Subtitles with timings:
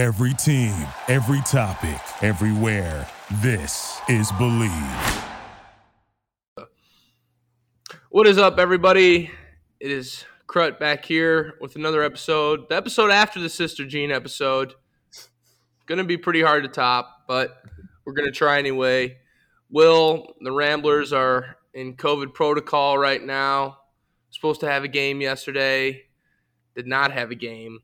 [0.00, 0.74] Every team,
[1.08, 3.06] every topic, everywhere.
[3.42, 4.72] This is Believe.
[8.08, 9.30] What is up, everybody?
[9.78, 12.70] It is Crut back here with another episode.
[12.70, 14.72] The episode after the Sister Jean episode.
[15.84, 17.62] Gonna be pretty hard to top, but
[18.06, 19.18] we're gonna try anyway.
[19.68, 23.76] Will, the Ramblers are in COVID protocol right now.
[24.30, 26.04] Supposed to have a game yesterday.
[26.74, 27.80] Did not have a game.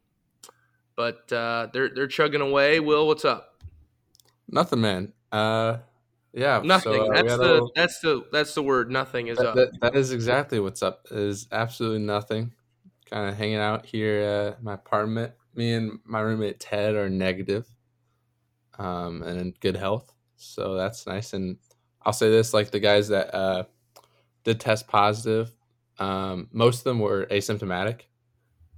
[0.96, 2.80] But uh, they're they're chugging away.
[2.80, 3.62] Will, what's up?
[4.48, 5.12] Nothing, man.
[5.30, 5.78] Uh,
[6.32, 6.94] yeah, Nothing.
[6.94, 8.90] so, uh, that's the little- that's the that's the word.
[8.90, 9.54] Nothing is that, up.
[9.56, 11.06] that- that is exactly what's up.
[11.10, 12.52] Is absolutely nothing.
[13.10, 15.32] Kind of hanging out here at my apartment.
[15.54, 17.66] Me and my roommate Ted are negative,
[18.78, 20.12] um, and in good health.
[20.36, 21.32] So that's nice.
[21.32, 21.56] And
[22.02, 23.64] I'll say this: like the guys that uh,
[24.44, 25.52] did test positive,
[25.98, 28.02] um, most of them were asymptomatic.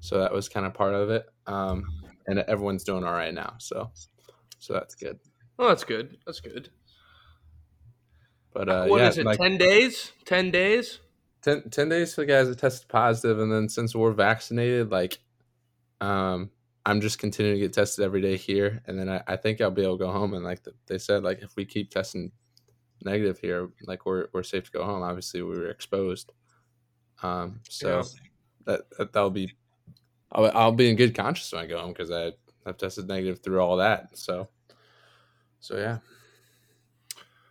[0.01, 1.27] So that was kind of part of it.
[1.47, 1.85] Um,
[2.29, 3.55] and everyone's doing all right now.
[3.59, 3.91] So,
[4.61, 5.19] so that's good.
[5.59, 6.17] oh, that's good.
[6.25, 6.71] That's good.
[8.53, 9.27] But uh, What yeah, is it?
[9.27, 10.13] like, Ten days?
[10.25, 11.01] Ten days?
[11.43, 15.19] 10, 10 days for the guys that tested positive and then since we're vaccinated like
[16.01, 16.51] um
[16.85, 19.71] i'm just continuing to get tested every day here and then i, I think i'll
[19.71, 22.33] be able to go home and like the, they said like if we keep testing
[23.05, 26.33] negative here like we're, we're safe to go home obviously we were exposed
[27.23, 28.03] um so Yeah.
[28.99, 29.53] that that'll be
[30.33, 32.33] I'll, I'll be in good conscience when i go home because i
[32.67, 34.49] i've tested negative through all that so
[35.61, 35.99] so yeah.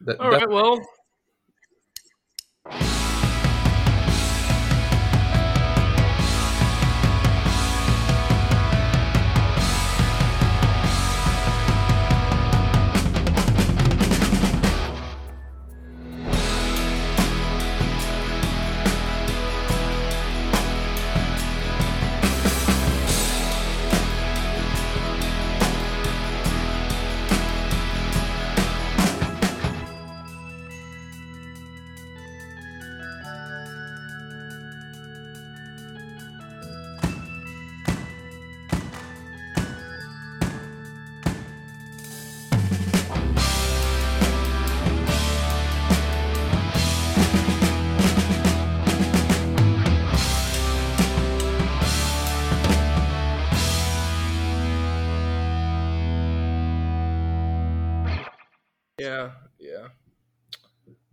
[0.02, 0.80] That- All that- Well,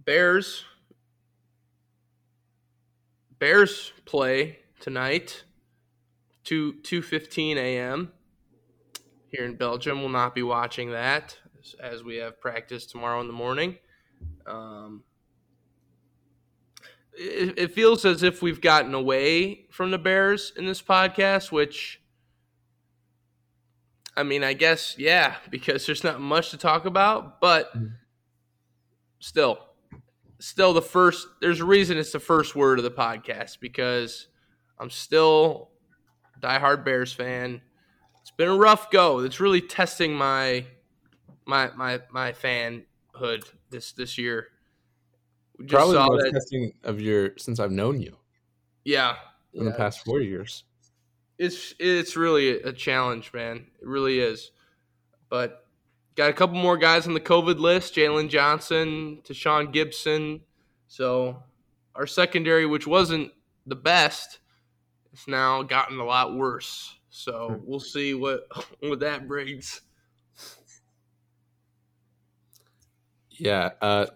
[0.04, 0.64] Bears.
[3.38, 5.44] Bears play tonight,
[6.44, 8.12] two two fifteen a.m.
[9.30, 10.00] here in Belgium.
[10.00, 13.76] We'll not be watching that as, as we have practice tomorrow in the morning.
[14.46, 15.02] Um,
[17.12, 22.00] it, it feels as if we've gotten away from the Bears in this podcast, which
[24.16, 27.94] I mean, I guess yeah, because there's not much to talk about, but Mhm.
[29.18, 29.58] still,
[30.44, 31.26] still the first.
[31.40, 34.28] There's a reason it's the first word of the podcast because
[34.78, 35.70] I'm still
[36.36, 37.60] a diehard Bears fan.
[38.20, 39.20] It's been a rough go.
[39.20, 40.64] It's really testing my
[41.46, 44.48] my my my fanhood this this year.
[45.58, 46.32] We just probably the saw most that.
[46.32, 48.16] testing of your since i've known you
[48.84, 49.14] Yeah,
[49.52, 50.64] in the past four years.
[51.38, 53.66] it's it's really a challenge, man.
[53.80, 54.50] It really is.
[55.28, 55.63] But
[56.16, 60.40] got a couple more guys on the COVID list: Jaylon Johnson, Tashaun Gipson.
[60.88, 61.42] So
[61.94, 63.32] our secondary, which wasn't
[63.66, 64.38] the best,
[65.10, 66.98] has now gotten a lot worse.
[67.10, 68.46] So we'll see what
[68.80, 69.80] what that brings.
[73.30, 74.06] Yeah, uh,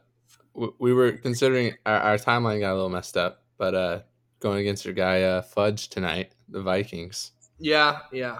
[0.55, 4.01] we were considering our, our timeline got a little messed up, but uh,
[4.41, 7.33] going against your guy uh, Fudge tonight, the Vikings.
[7.59, 8.39] Yeah, yeah.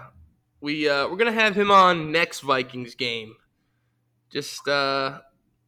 [0.61, 3.35] We uh, we're gonna have him on next Vikings game,
[4.29, 5.19] just uh,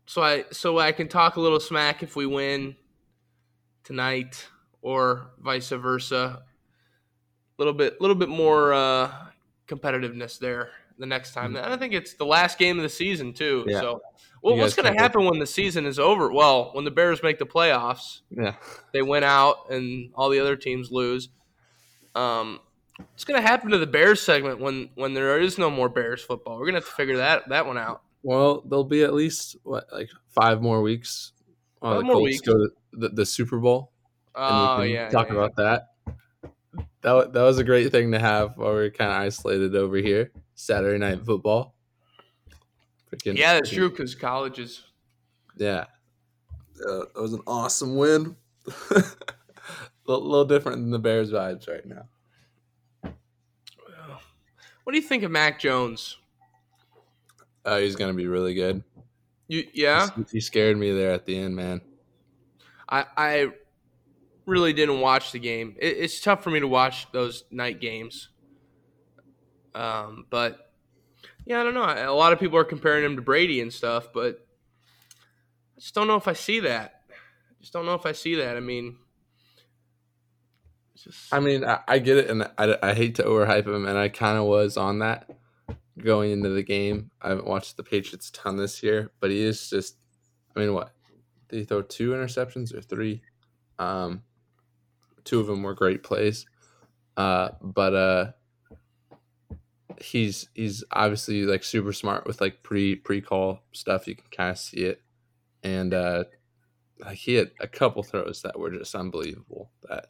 [0.06, 2.76] so I so I can talk a little smack if we win
[3.84, 4.48] tonight,
[4.82, 6.44] or vice versa.
[6.44, 9.12] A little bit, little bit more uh,
[9.68, 11.56] competitiveness there the next time.
[11.56, 13.66] And I think it's the last game of the season too.
[13.68, 13.82] Yeah.
[13.82, 14.02] So,
[14.42, 16.32] well, what's going to happen when the season is over?
[16.32, 18.56] Well, when the Bears make the playoffs, Yeah,
[18.94, 21.30] they win out and all the other teams lose.
[22.16, 22.60] Um,
[22.98, 26.24] what's going to happen to the Bears segment when when there is no more Bears
[26.24, 26.58] football?
[26.58, 28.02] We're going to have to figure that that one out.
[28.24, 31.34] Well, there'll be at least what like five more weeks.
[31.80, 32.42] while Five the more Colts weeks.
[32.42, 33.92] Go to the, the Super Bowl,
[34.36, 35.88] and Oh we can yeah, talk yeah, about that.
[37.02, 39.98] That that was a great thing to have while we are kind of isolated over
[39.98, 40.32] here.
[40.56, 41.74] Saturday night football.
[43.12, 43.54] Freaking- yeah.
[43.56, 44.84] that's freaking- true because college is
[45.58, 45.86] Yeah.
[46.88, 48.36] Uh, that was an awesome win.
[48.92, 49.04] a
[50.06, 52.08] little, little different than the Bears vibes right now.
[54.84, 56.18] What do you think of Mac Jones?
[57.64, 58.84] Uh, he's gonna be really good.
[59.48, 60.08] You yeah.
[60.16, 61.82] He, he scared me there at the end, man.
[62.90, 63.52] I I
[64.46, 65.76] really didn't watch the game.
[65.80, 68.30] It, it's tough for me to watch those night games.
[69.76, 70.72] Um, but
[71.46, 71.84] yeah, I don't know.
[71.84, 74.46] A lot of people are comparing him to Brady and stuff, but
[75.78, 77.02] I just don't know if I see that.
[77.10, 78.58] I just don't know if I see that.
[78.58, 78.98] I mean,
[80.96, 83.98] just I mean, I, I get it, and I, I hate to overhype him, and
[83.98, 85.30] I kind of was on that
[86.04, 87.12] going into the game.
[87.22, 89.98] I haven't watched the Patriots a ton this year, but he is just.
[90.56, 90.92] I mean, what
[91.50, 93.22] did he throw two interceptions or three?
[93.80, 94.24] Um,
[95.24, 96.46] two of them were great plays,
[97.18, 98.32] uh, but uh,
[100.00, 104.08] he's he's obviously like super smart with like pre pre call stuff.
[104.08, 105.02] You can kind of see it,
[105.64, 106.26] and uh,
[107.00, 109.72] like he had a couple throws that were just unbelievable.
[109.88, 110.08] That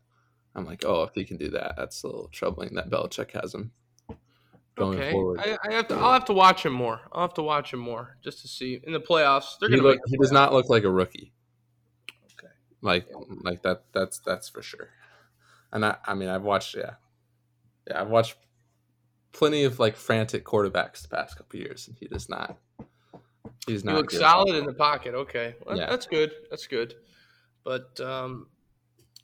[0.55, 2.75] I'm like, oh, if he can do that, that's a little troubling.
[2.75, 3.71] That Belichick has him
[4.81, 5.11] going okay.
[5.11, 5.39] forward.
[5.39, 5.95] I, I have to.
[5.95, 7.01] I'll have to watch him more.
[7.11, 9.57] I'll have to watch him more just to see in the playoffs.
[9.59, 9.89] They're he, gonna.
[9.89, 11.33] look, he does not look like a rookie.
[12.33, 12.51] Okay.
[12.81, 13.07] Like
[13.43, 14.89] like that that's that's for sure.
[15.71, 16.95] And I I mean I've watched yeah.
[17.87, 18.35] Yeah, I've watched
[19.31, 22.57] plenty of like frantic quarterbacks the past couple years and he does not
[23.67, 23.93] he's not.
[23.93, 25.13] He looks solid in the pocket.
[25.13, 25.89] Okay, well, Yeah.
[25.89, 26.31] that's good.
[26.49, 26.95] That's good.
[27.63, 28.47] But um,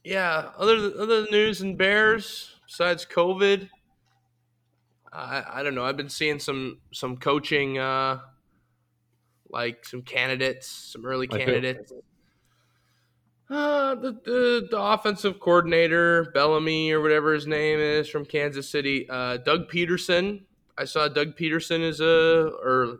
[0.03, 3.69] yeah, other other news and Bears besides COVID,
[5.17, 5.83] I I don't know.
[5.83, 8.19] I've been seeing some some coaching, uh,
[9.49, 11.91] like some candidates, some early candidates.
[13.49, 19.07] Uh, the, the the offensive coordinator Bellamy or whatever his name is from Kansas City,
[19.09, 20.43] uh, Doug Pederson.
[20.77, 22.99] I saw Doug Pederson is a or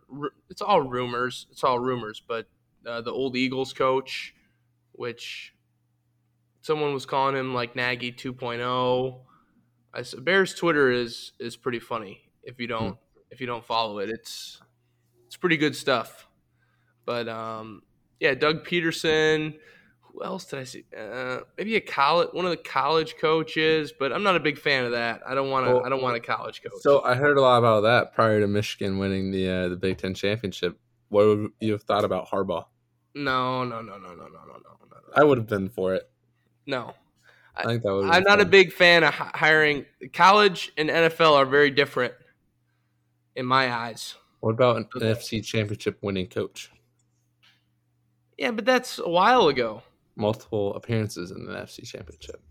[0.50, 1.48] it's all rumors.
[1.52, 2.48] It's all rumors, but
[2.88, 4.34] uh, the old Eagles coach,
[4.94, 5.54] which
[6.62, 9.20] someone was calling him like Nagy 2.0.
[9.98, 13.20] I, Bears Twitter is is pretty funny if you don't hmm.
[13.32, 14.10] if you don't follow it.
[14.10, 14.62] It's
[15.26, 16.28] it's pretty good stuff.
[17.06, 17.82] But um,
[18.20, 19.58] yeah, Doug Pederson.
[20.02, 20.84] Who else did I see?
[20.98, 24.86] Uh, maybe a college one of the college coaches, but I'm not a big fan
[24.86, 25.22] of that.
[25.28, 25.74] I don't want to.
[25.74, 26.82] Well, I don't want a college coach.
[26.82, 29.98] So I heard a lot about that prior to Michigan winning the uh, the Big
[29.98, 30.78] Ten championship.
[31.10, 32.66] What would you have thought about Harbaugh?
[33.16, 34.78] No, no, no, no, no, no, no, no.
[34.92, 34.98] no.
[35.16, 36.10] I would have been for it.
[36.66, 36.94] No,
[37.60, 38.10] I think that would.
[38.10, 39.86] I'm not a big fan of hiring.
[40.14, 42.14] College and NFL are very different
[43.36, 44.16] in my eyes.
[44.42, 46.72] What about an NFC championship winning coach?
[48.38, 49.82] Yeah, but that's a while ago.
[50.16, 52.42] Multiple appearances in the NFC championship.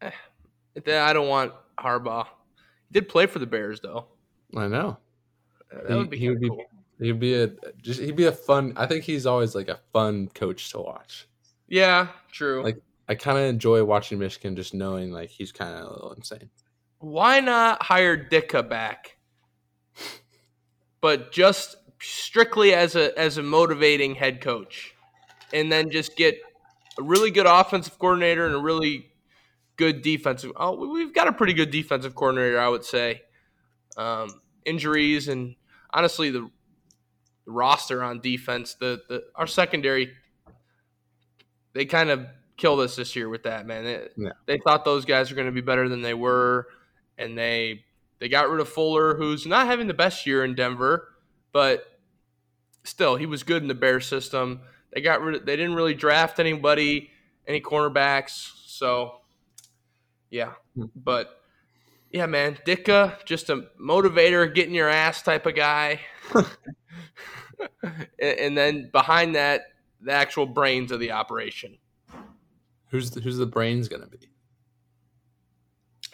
[0.00, 2.26] That- I don't want Harbaugh.
[2.88, 4.06] He did play for the Bears though.
[4.56, 4.98] I know.
[5.72, 6.64] Uh, That He- would be, he would be- cool.
[7.00, 7.48] He'd be a
[7.80, 8.72] just he'd be a fun.
[8.76, 11.28] I think he's always like a fun coach to watch.
[11.68, 12.62] Yeah, true.
[12.64, 16.12] Like- I kind of enjoy watching Michigan, just knowing like he's kind of a little
[16.12, 16.50] insane.
[16.98, 19.16] Why not hire Ditka back?
[21.00, 24.94] But just strictly as a as a motivating head coach,
[25.52, 26.36] and then just get
[26.98, 29.10] a really good offensive coordinator and a really
[29.76, 30.50] good defensive.
[30.56, 33.22] Oh, we- we've got a pretty good defensive coordinator, I would say.
[33.96, 34.28] Um,
[34.64, 35.54] injuries and
[35.94, 36.40] honestly, the,
[37.46, 40.12] the roster on defense, the, the our secondary,
[41.74, 42.26] they kind of
[42.58, 43.84] killed us this year with that man.
[43.84, 44.32] They, Yeah.
[44.46, 46.68] they thought those guys were going to be better than they were,
[47.16, 47.84] and they
[48.18, 51.08] they got rid of Fuller, who's not having the best year in Denver,
[51.52, 51.98] but
[52.84, 54.60] still he was good in the Bears system.
[54.92, 57.10] They got rid of, they didn't really draft anybody,
[57.46, 59.20] any cornerbacks, so
[60.30, 60.52] yeah.
[60.74, 60.86] Hmm.
[60.94, 61.40] But
[62.10, 66.00] yeah, man, Ditka, just a motivator, getting your ass type of guy.
[68.18, 69.62] and then behind that,
[70.00, 71.76] the actual brains of the operation.
[72.90, 74.28] Who's the, who's the brains gonna be?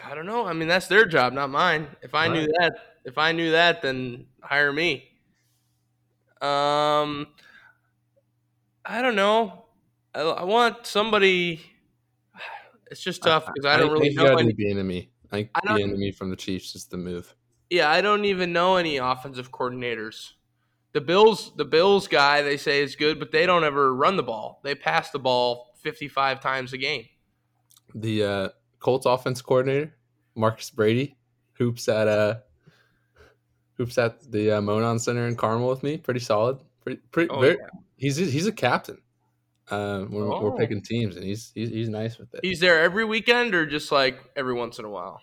[0.04, 0.46] I don't know.
[0.46, 1.86] I mean, that's their job, not mine.
[2.02, 2.72] If I knew that,
[3.04, 5.08] if I knew that, then hire me.
[6.40, 7.28] Um,
[8.84, 9.64] I don't know.
[10.14, 11.60] I, I want somebody.
[12.90, 14.52] It's just tough because I don't really think you know gotta any.
[14.52, 15.10] do the enemy.
[15.24, 17.34] I think I Bieniemy from the Chiefs is the move.
[17.70, 20.32] Yeah, I don't even know any offensive coordinators.
[20.92, 24.22] The Bills, the Bills guy, they say is good, but they don't ever run the
[24.22, 24.60] ball.
[24.62, 27.04] They pass the ball fifty-five times a game.
[27.94, 28.48] The uh,
[28.80, 29.94] Colts offense coordinator,
[30.34, 31.16] Marcus Brady,
[31.52, 32.38] hoops at uh,
[33.76, 35.96] hoops at the uh, Monon Center in Carmel with me.
[35.98, 36.58] Pretty solid.
[36.82, 37.30] Pretty, pretty.
[37.30, 37.66] Oh, very, yeah.
[37.96, 38.98] He's he's a captain.
[39.70, 40.42] Uh, when Oh.
[40.42, 42.40] we're picking teams, and he's he's, he's nice with it.
[42.42, 45.22] He's there every weekend, or just like every once in a while.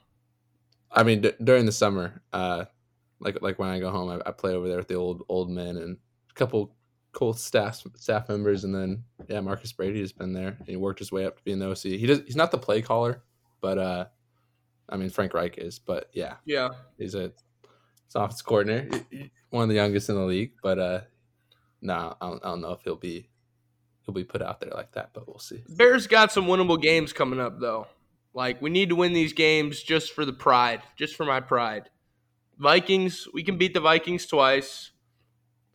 [0.92, 2.66] I mean, d- during the summer, uh,
[3.20, 5.52] like like when I go home, I, I play over there with the old old
[5.52, 5.98] men and
[6.30, 6.74] a couple
[7.14, 10.58] cool staff staff members, and then yeah, Marcus Brady has been there.
[10.66, 11.78] He worked his way up to being the OC.
[11.84, 12.22] He does.
[12.26, 13.22] He's not the play caller,
[13.60, 14.06] but uh,
[14.90, 15.80] I mean Frank Reich is.
[15.80, 16.70] But yeah, Yeah.
[16.98, 17.32] he's a
[18.16, 19.06] offense coordinator,
[19.52, 20.52] one of the youngest in the league.
[20.62, 21.02] But uh,
[21.82, 23.30] no, I don't, I don't know if he'll be
[24.06, 25.12] he'll be put out there like that.
[25.14, 25.64] But we'll see.
[25.70, 27.88] Bears got some winnable games coming up though.
[28.34, 31.90] Like we need to win these games just for the pride, just for my pride.
[32.58, 34.92] Vikings, we can beat the Vikings twice.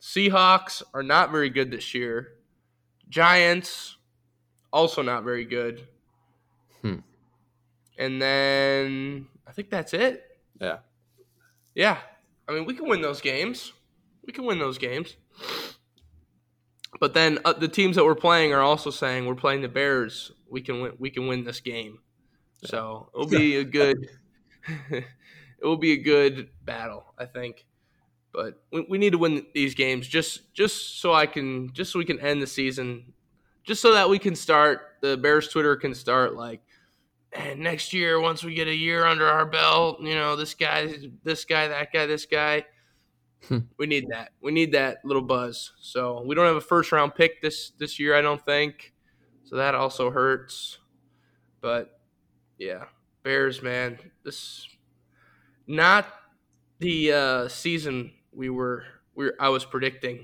[0.07, 2.29] Seahawks are not very good this year.
[3.09, 3.97] Giants,
[4.71, 5.85] also not very good.
[6.81, 6.99] Hmm.
[7.97, 10.23] And then I think that's it.
[10.61, 10.77] Yeah.
[11.75, 11.97] Yeah.
[12.47, 13.73] I mean, we can win those games.
[14.25, 15.17] We can win those games.
[17.01, 20.31] But then uh, the teams that we're playing are also saying we're playing the Bears.
[20.49, 20.93] We can win.
[20.97, 21.99] We can win this game.
[22.63, 24.07] So it'll be a good.
[24.89, 25.05] it
[25.61, 27.65] will be a good battle, I think.
[28.33, 31.99] But we, we need to win these games just just so I can just so
[31.99, 33.13] we can end the season,
[33.63, 36.61] just so that we can start the Bears Twitter can start like,
[37.31, 40.93] and next year once we get a year under our belt, you know this guy,
[41.23, 42.65] this guy, that guy, this guy.
[43.47, 43.59] Hmm.
[43.77, 44.31] we need that.
[44.41, 45.73] We need that little buzz.
[45.79, 48.93] So we don't have a first round pick this this year, I don't think.
[49.43, 50.79] So that also hurts.
[51.61, 51.99] But
[52.57, 52.85] yeah,
[53.23, 54.67] Bears, man, this
[55.67, 56.07] not
[56.79, 58.83] the uh, season we were
[59.15, 60.23] we were, I was predicting.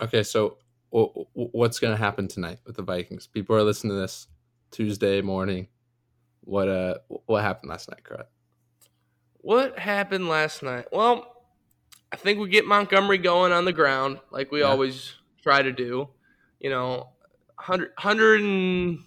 [0.00, 0.56] Okay, so
[0.94, 3.26] wh- wh- what's going to happen tonight with the Vikings?
[3.26, 4.28] People are listening to this
[4.70, 5.66] Tuesday morning.
[6.42, 6.94] What uh,
[7.26, 8.30] what happened last night, Crut?
[9.38, 10.86] What happened last night?
[10.92, 11.26] Well,
[12.12, 14.66] I think we get Montgomery going on the ground like we Yeah.
[14.66, 16.08] always try to do.
[16.60, 17.08] You know,
[17.56, 18.98] 100, 100 and,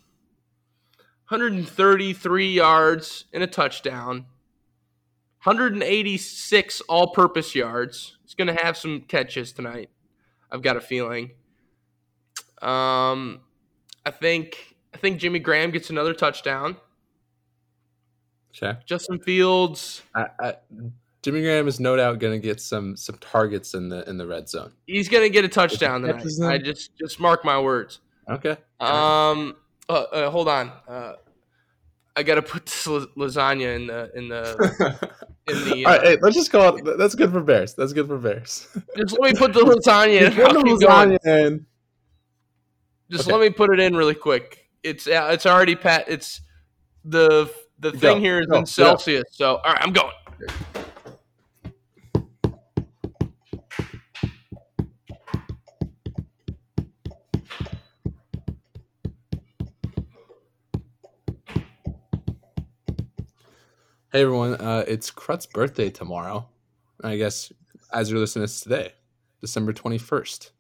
[1.30, 4.26] 133 yards and a touchdown.
[5.44, 8.18] 186 all-purpose yards.
[8.24, 9.90] He's going to have some catches tonight.
[10.52, 11.32] I've got a feeling.
[12.62, 13.42] Um,
[14.06, 16.78] I think I think Jimmy Graham gets another touchdown.
[18.56, 20.54] Okay, Justin Fields, I, I,
[21.24, 24.28] Jimmy Graham is no doubt going to get some some targets in the in the
[24.28, 24.72] red zone.
[24.86, 26.24] he's going to get a touchdown tonight.
[26.44, 28.00] I just just mark my words.
[28.30, 29.56] Okay, Um,
[29.90, 30.72] uh, uh, hold on.
[30.88, 31.14] Uh,
[32.16, 35.10] I got to put this lasagna in the in the
[35.48, 35.86] in the.
[35.86, 36.98] Uh, right, hey, let's just call it.
[36.98, 37.74] That's good for Bears.
[37.74, 38.68] That's good for Bears.
[38.98, 40.34] just let me put the lasagna in.
[40.34, 41.18] Put the going.
[41.20, 41.66] lasagna in.
[43.10, 43.34] Just Okay.
[43.38, 44.70] let me put it in really quick.
[44.84, 46.06] It's uh, it's already pat.
[46.08, 46.42] It's
[47.06, 48.66] the the Go, thing here is go, in go.
[48.66, 49.24] Celsius.
[49.32, 50.12] So all right, I'm going.
[64.14, 66.48] Hey everyone, uh, it's Crut's birthday tomorrow.
[67.04, 67.52] I guess
[67.92, 68.94] as you're listening to this today,
[69.42, 70.52] December 21st,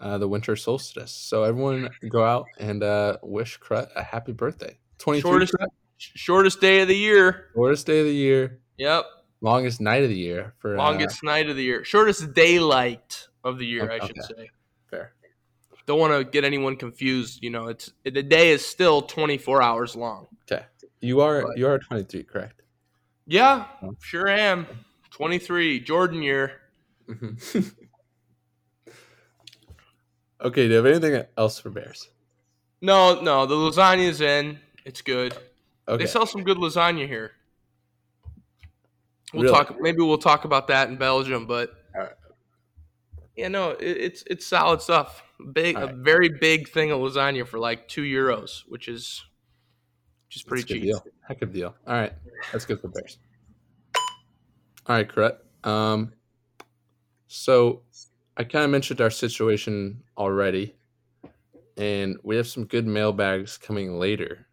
[0.00, 1.10] uh, the winter solstice.
[1.10, 4.78] So everyone go out and uh, wish Crut a happy birthday.
[4.98, 7.46] 23 Shortest Crut, shortest day of the year.
[7.54, 9.04] shortest day of the year, Yep.
[9.40, 11.84] longest night of the year for uh, Longest night of the year.
[11.84, 14.50] Shortest daylight of the year, I should say.
[14.88, 15.14] fair.
[15.86, 17.42] Don't want to get anyone confused.
[17.42, 20.28] You know, it's the day is still 24 hours long.
[20.50, 20.64] Okay,
[21.00, 22.62] you are But- you are 23, correct?
[23.30, 23.66] Yeah,
[24.00, 24.66] sure am.
[25.12, 26.60] 23, Jordan year.
[30.42, 32.08] Okay, do you have anything else for Bears?
[32.80, 34.58] No, no, the lasagna's in.
[34.86, 35.36] It's good.
[35.86, 37.32] Okay, They sell some good lasagna here.
[39.34, 39.54] We'll Really?
[39.54, 39.76] talk.
[39.78, 42.14] Maybe we'll talk about that in Belgium, but Alright.
[43.36, 45.22] yeah, no, it, it's it's solid stuff.
[45.52, 49.22] Big, a very big thing of lasagna for like two euros, which is
[50.30, 50.82] which is pretty good cheap.
[50.84, 51.04] Deal.
[51.26, 51.74] Heck of a deal.
[51.88, 52.12] All right.
[52.52, 53.18] That's good for Bears.
[54.86, 55.42] All right, correct.
[55.64, 56.12] Um,
[57.26, 57.82] so
[58.36, 60.76] I kind of mentioned our situation already,
[61.76, 64.46] and we have some good mailbags coming later.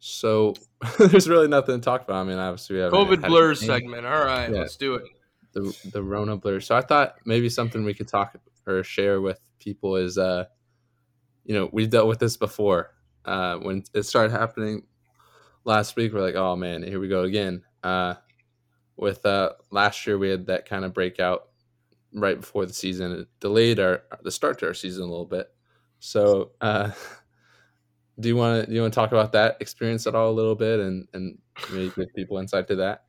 [0.00, 0.54] So
[0.98, 2.16] there's really nothing to talk about.
[2.16, 4.04] I mean, obviously we have a COVID blurs segment.
[4.04, 4.58] All right, Yeah.
[4.58, 5.04] let's do it.
[5.52, 6.58] the the Rona blur.
[6.58, 8.34] So I thought maybe something we could talk
[8.66, 10.46] or share with people is, uh,
[11.44, 12.90] you know, we've dealt with this before.
[13.28, 14.82] Uh, when it started happening
[15.66, 17.62] last week, we're like, oh man, here we go again.
[17.82, 18.14] Uh,
[18.96, 21.48] with uh, last year, we had that kind of breakout
[22.14, 23.12] right before the season.
[23.12, 25.52] It delayed our the start to our season a little bit.
[25.98, 26.92] So, uh,
[28.20, 30.32] do you want to do you want to talk about that experience at all a
[30.32, 31.38] little bit and and
[31.70, 33.04] maybe give people insight to that?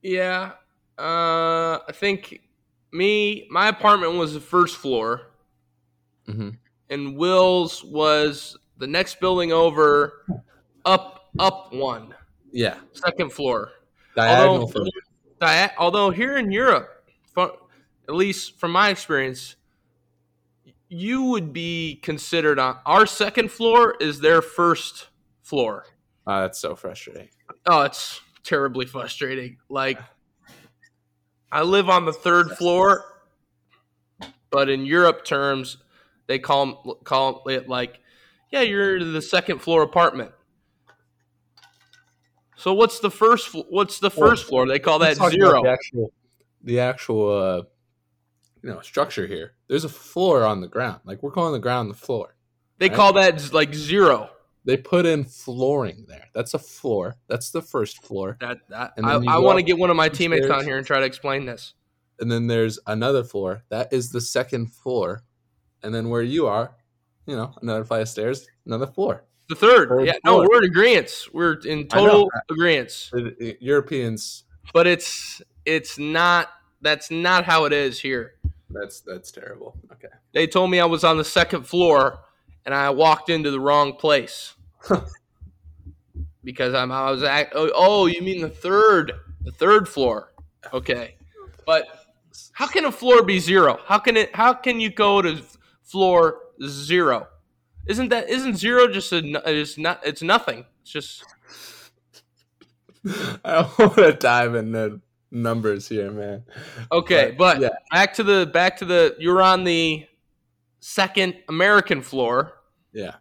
[0.00, 0.52] Yeah,
[0.98, 2.40] uh, I think
[2.92, 5.32] me, my apartment was the first floor,
[6.24, 6.52] hmm
[6.88, 10.26] and Will's was the next building over,
[10.84, 12.12] up up one,
[12.50, 13.70] Yeah, second floor.
[14.16, 14.84] diagonal although,
[15.40, 16.88] dia- although here in Europe,
[17.32, 17.56] fu-
[18.08, 19.54] at least from my experience,
[20.88, 25.06] you would be considered on our second floor is their first
[25.42, 25.86] floor.
[26.26, 27.28] Oh, that's so frustrating.
[27.66, 29.58] Oh, it's terribly frustrating.
[29.68, 30.00] Like
[31.52, 33.04] I live on the third floor,
[34.50, 35.76] but in Europe terms,
[36.26, 38.00] they call call it like,
[38.52, 40.30] yeah, you're in the second floor apartment.
[42.56, 43.56] So what's the first?
[43.70, 44.68] What's the Well, first floor?
[44.68, 45.62] They call that Let's talk about zero.
[45.62, 46.12] The actual,
[46.62, 47.62] the actual, uh,
[48.62, 49.54] you know, structure here.
[49.66, 51.00] There's a floor on the ground.
[51.04, 52.36] Like we're calling the ground the floor.
[52.78, 52.96] They right?
[52.96, 54.30] call that like zero.
[54.64, 56.28] They put in flooring there.
[56.34, 57.16] That's a floor.
[57.26, 58.36] That's the first floor.
[58.40, 60.86] That, that And I, I want to get one of my teammates on here and
[60.86, 61.74] try to explain this.
[62.20, 63.64] And then there's another floor.
[63.70, 65.24] That is the second floor.
[65.82, 66.76] And then where you are,
[67.26, 69.24] you know, another flight of stairs, another floor.
[69.48, 71.10] The third, Third yeah, no, we're in agreement.
[71.32, 73.10] We're in total agreement.
[73.60, 76.48] Europeans, But it's it's not.
[76.80, 78.34] That's not how it is here.
[78.70, 79.76] that's that's terrible.
[79.92, 80.08] Okay.
[80.32, 82.20] They told me I was on the second floor,
[82.64, 84.54] and I walked into the wrong place
[86.44, 86.90] because I'm.
[86.90, 87.22] I was.
[87.22, 89.12] At, oh, oh, you mean the third?
[89.42, 90.32] The third floor?
[90.72, 91.16] Okay,
[91.66, 91.86] but
[92.52, 93.78] how can a floor be zero?
[93.84, 94.34] How can it?
[94.34, 95.42] How can you go to
[95.82, 96.38] floor
[96.68, 97.28] zero?
[97.86, 98.28] Isn't that?
[98.28, 100.00] Isn't zero just a It's not.
[100.04, 100.64] It's nothing.
[100.82, 101.24] It's just.
[103.44, 105.00] I don't want to dive into
[105.30, 106.44] numbers here, man.
[106.92, 109.16] Okay, but yeah, back to the back to the.
[109.18, 110.06] You're on the
[110.80, 112.52] second American floor.
[112.92, 113.16] yeah.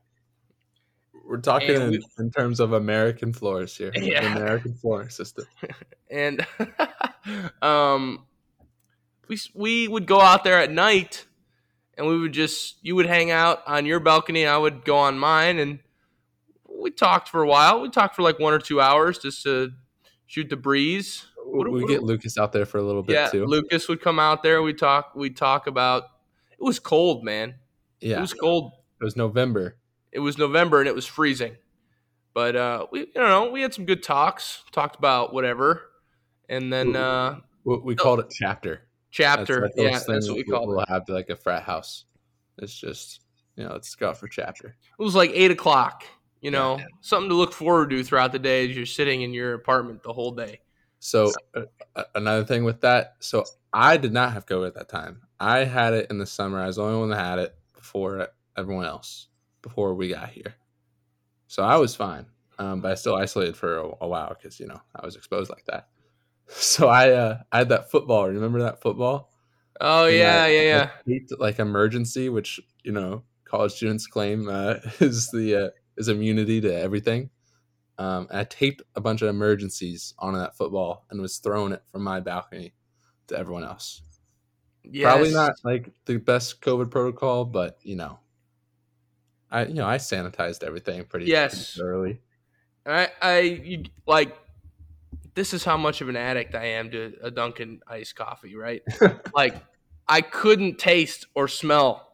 [1.25, 3.93] We're talking in, we- in terms of American floors here.
[3.95, 4.35] Yeah.
[4.35, 5.45] American floor system.
[6.11, 6.45] and
[7.61, 8.25] um,
[9.29, 11.25] we we would go out there at night,
[11.97, 15.17] and we would just you would hang out on your balcony, I would go on
[15.19, 15.79] mine, and
[16.69, 17.81] we talked for a while.
[17.81, 19.71] We talked for like one or two hours just to
[20.25, 21.25] shoot the breeze.
[21.43, 23.45] What- we what- get Lucas out there for a little bit yeah, too.
[23.45, 24.61] Lucas would come out there.
[24.61, 25.13] We talk.
[25.15, 26.03] We talk about.
[26.51, 27.55] It was cold, man.
[27.99, 28.71] yeah, It was cold.
[28.99, 29.77] it was November.
[30.11, 31.55] It was November and it was freezing.
[32.33, 34.63] But uh, we, you know, we had some good talks.
[34.71, 35.81] Talked about whatever,
[36.47, 38.83] and then uh, We, we called it chapter.
[39.11, 39.69] Chapter.
[39.75, 40.67] those yeah, that's what we we'll- it.
[40.67, 42.05] We'll have like a frat house.
[42.57, 43.21] It's just
[43.55, 44.75] you know, let's go for chapter.
[44.99, 46.03] It was like eight o'clock.
[46.41, 46.57] You Yeah.
[46.57, 50.01] know, something to look forward to throughout the day as you're sitting in your apartment
[50.03, 50.61] the whole day.
[50.99, 51.61] So uh,
[51.95, 55.21] uh, another thing with that, so I did not have COVID at that time.
[55.39, 56.59] I had it in the summer.
[56.61, 59.27] I was the only one that had it before everyone else
[59.61, 60.55] before we got here.
[61.47, 62.25] So I was fine,
[62.59, 65.49] um, but I still isolated for a, a while because you know I was exposed
[65.49, 65.87] like that.
[66.55, 68.27] So I uh, I had that football.
[68.27, 69.31] Remember that football?
[69.79, 71.19] Oh And yeah, that- yeah, yeah.
[71.39, 76.73] like emergency, which you know college students claim uh, is the uh, is immunity to
[76.73, 77.29] everything.
[77.97, 82.03] Um, I taped a bunch of emergencies on that football and was throwing it from
[82.03, 82.73] my balcony
[83.27, 84.01] to everyone else.
[85.03, 88.19] Probably not like the best COVID protocol, but you know,
[89.49, 91.73] I you know I sanitized everything pretty, Yes.
[91.75, 92.21] pretty thoroughly.
[92.85, 94.35] I, I like.
[95.33, 98.81] This is how much of an addict I am to a Dunkin' iced coffee, right?
[99.33, 99.55] like,
[100.07, 102.13] I couldn't taste or smell,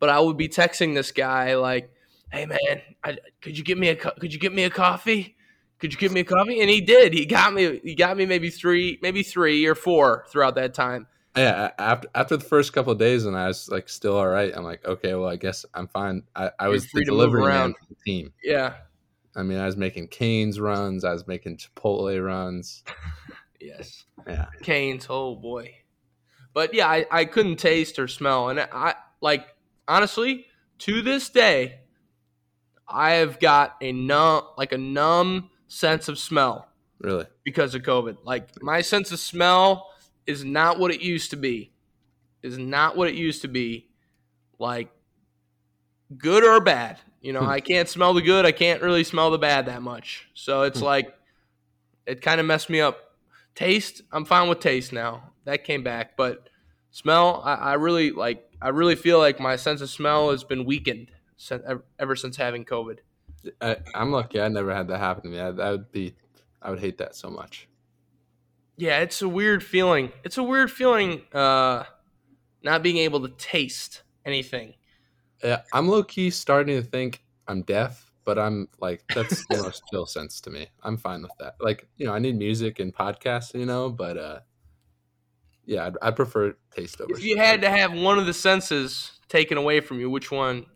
[0.00, 1.90] but I would be texting this guy like,
[2.32, 5.36] "Hey man, I, could you get me a co- could you get me a coffee?
[5.78, 7.12] Could you get me a coffee?" And he did.
[7.12, 7.80] He got me.
[7.84, 11.06] He got me maybe three, maybe three or four throughout that time.
[11.36, 14.52] Yeah, after after the first couple of days, and I was like still all right.
[14.54, 16.22] I'm like, okay, well, I guess I'm fine.
[16.34, 17.74] I, I was the delivery man around.
[17.74, 18.32] for the team.
[18.42, 18.74] Yeah.
[19.36, 21.04] I mean, I was making Canes runs.
[21.04, 22.82] I was making Chipotle runs.
[23.58, 24.04] Yes.
[24.28, 24.46] Yeah.
[24.62, 25.06] Canes.
[25.08, 25.74] Oh boy.
[26.52, 29.46] But yeah, I, I couldn't taste or smell, and I like
[29.88, 30.46] honestly
[30.80, 31.80] to this day,
[32.86, 36.68] I have got a numb like a numb sense of smell
[37.00, 37.24] Really?
[37.44, 38.18] because of COVID.
[38.24, 39.90] Like my sense of smell
[40.26, 41.72] is not what it used to be.
[42.42, 43.88] Is not what it used to be.
[44.58, 44.90] Like
[46.16, 46.98] good or bad.
[47.20, 48.44] You know, I can't smell the good.
[48.44, 50.28] I can't really smell the bad that much.
[50.34, 51.12] So it's like
[52.06, 52.98] it kind of messed me up.
[53.54, 55.32] Taste, I'm fine with taste now.
[55.44, 56.48] That came back, but
[56.90, 58.42] smell, I, I really like.
[58.60, 62.36] I really feel like my sense of smell has been weakened since, ever, ever since
[62.36, 62.98] having COVID.
[63.60, 64.40] I, I'm lucky.
[64.40, 65.40] I never had that happen to me.
[65.40, 66.14] I, that would be,
[66.62, 67.68] I would hate that so much.
[68.76, 70.12] Yeah, it's a weird feeling.
[70.24, 71.84] It's a weird feeling uh
[72.62, 74.74] not being able to taste anything.
[75.42, 79.82] Yeah, I'm low key starting to think I'm deaf, but I'm like that's the most
[79.90, 80.68] chill sense to me.
[80.82, 81.56] I'm fine with that.
[81.60, 84.40] Like you know, I need music and podcasts, you know, but uh,
[85.64, 87.12] yeah, I'd, I prefer taste over.
[87.12, 90.66] If you had to have one of the senses taken away from you, which one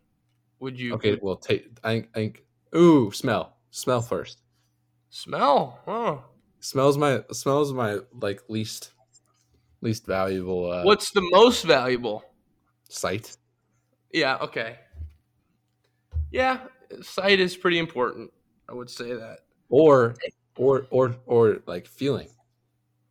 [0.59, 1.68] would you okay, well, take.
[1.83, 2.44] I think, I think.
[2.77, 3.57] Ooh, smell.
[3.70, 4.42] Smell first.
[5.11, 5.81] smell?
[5.87, 6.25] Oh.
[6.61, 8.92] Smells my smells my like least
[9.81, 12.23] least valuable uh, What's the most valuable?
[12.90, 13.37] sight.
[14.12, 14.77] Yeah, okay.
[16.33, 16.61] Yeah,
[17.03, 18.31] sight is pretty important.
[18.68, 19.38] I would say that.
[19.68, 20.14] or
[20.57, 22.29] or or or like feeling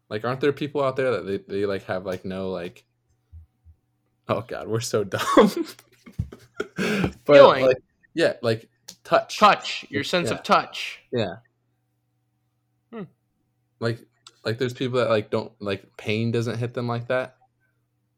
[0.09, 2.83] Like, aren't there people out there that they, they like have like no like?
[4.27, 5.65] Oh God, we're so dumb.
[6.75, 7.65] but Feeling.
[7.65, 7.77] like,
[8.13, 8.69] yeah, like
[9.03, 10.35] touch, touch, your sense Yeah.
[10.35, 10.99] of touch.
[11.11, 11.35] Yeah.
[12.93, 13.03] Hmm.
[13.79, 13.99] Like
[14.45, 17.35] like there's people that like don't like pain doesn't hit them like that.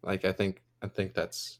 [0.04, 1.58] Like I think I think that's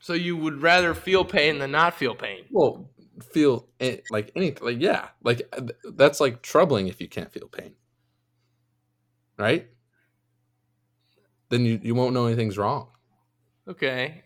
[0.00, 2.44] So you would rather feel pain than not feel pain.
[2.50, 2.90] well
[3.32, 5.62] feel it, like anything like yeah like uh,
[5.94, 7.74] that's like troubling if you can't feel pain
[9.38, 9.68] right
[11.50, 12.88] then you, you won't know anything's wrong
[13.68, 14.22] Okay.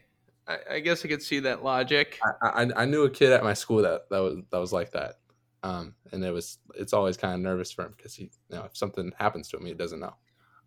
[0.46, 2.18] I, I guess I could see that logic.
[2.42, 4.92] I, I I knew a kid at my school that that was that was like
[4.92, 5.16] that
[5.62, 8.64] um and it was it's always kind of nervous for him because he you know
[8.64, 10.14] if something happens to him he doesn't know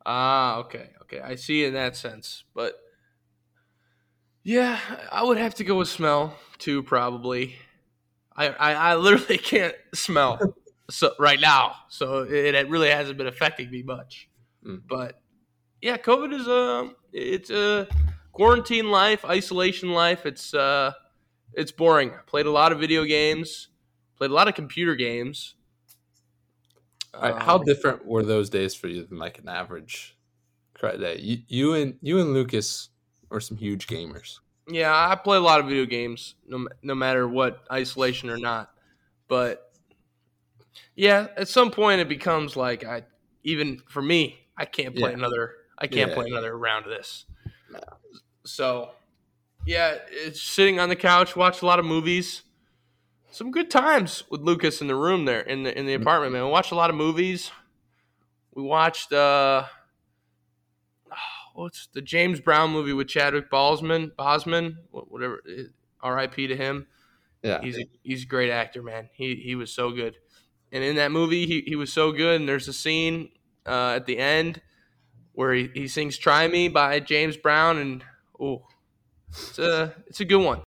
[0.05, 1.19] Ah, okay, okay.
[1.19, 2.79] I see in that sense, but
[4.47, 4.79] yeah,
[5.11, 7.57] I would have to go with smell too, probably.
[8.33, 10.55] I I, I literally can't smell
[10.89, 14.29] so right now, so it, it really hasn't been affecting me much.
[14.65, 14.83] Mm.
[14.87, 15.19] But
[15.81, 17.89] yeah, COVID is a it's a
[18.31, 20.25] quarantine life, isolation life.
[20.25, 20.93] It's uh
[21.53, 22.13] it's boring.
[22.25, 23.67] Played a lot of video games,
[24.15, 25.55] played a lot of computer games.
[27.13, 30.15] Right, how Um, different were those days for you than like an average
[30.81, 31.17] day?
[31.19, 32.89] You, you and you and Lucas
[33.31, 34.39] are some huge gamers.
[34.69, 38.71] Yeah, I play a lot of video games, no, no matter what, isolation or not.
[39.27, 39.71] But
[40.95, 43.03] yeah, at some point it becomes like I,
[43.43, 45.17] even for me, I can't play Yeah.
[45.17, 45.53] another.
[45.77, 46.15] I can't Yeah.
[46.15, 47.25] play another round of this.
[47.69, 47.79] No.
[48.45, 48.91] So,
[49.65, 52.43] yeah, it's sitting on the couch, watch a lot of movies.
[53.31, 56.43] Some good times with Lucas in the room there in the in the apartment, man.
[56.45, 57.51] We watched a lot of movies.
[58.53, 59.65] We watched uh
[61.57, 65.41] what's the James Brown movie with Chadwick Boseman, Bosman, whatever.
[65.49, 65.63] eh,
[66.01, 66.47] R.I.P.
[66.47, 66.87] to him.
[67.43, 69.09] Yeah, He's a, he's a great actor, man.
[69.13, 70.17] He he was so good,
[70.71, 72.39] and in that movie, he, he was so good.
[72.39, 73.29] And there's a scene
[73.65, 74.61] uh, at the end
[75.33, 78.03] where he, he sings "Try Me" by James Brown, and
[78.39, 78.65] oh,
[79.29, 80.61] it's a it's a good one.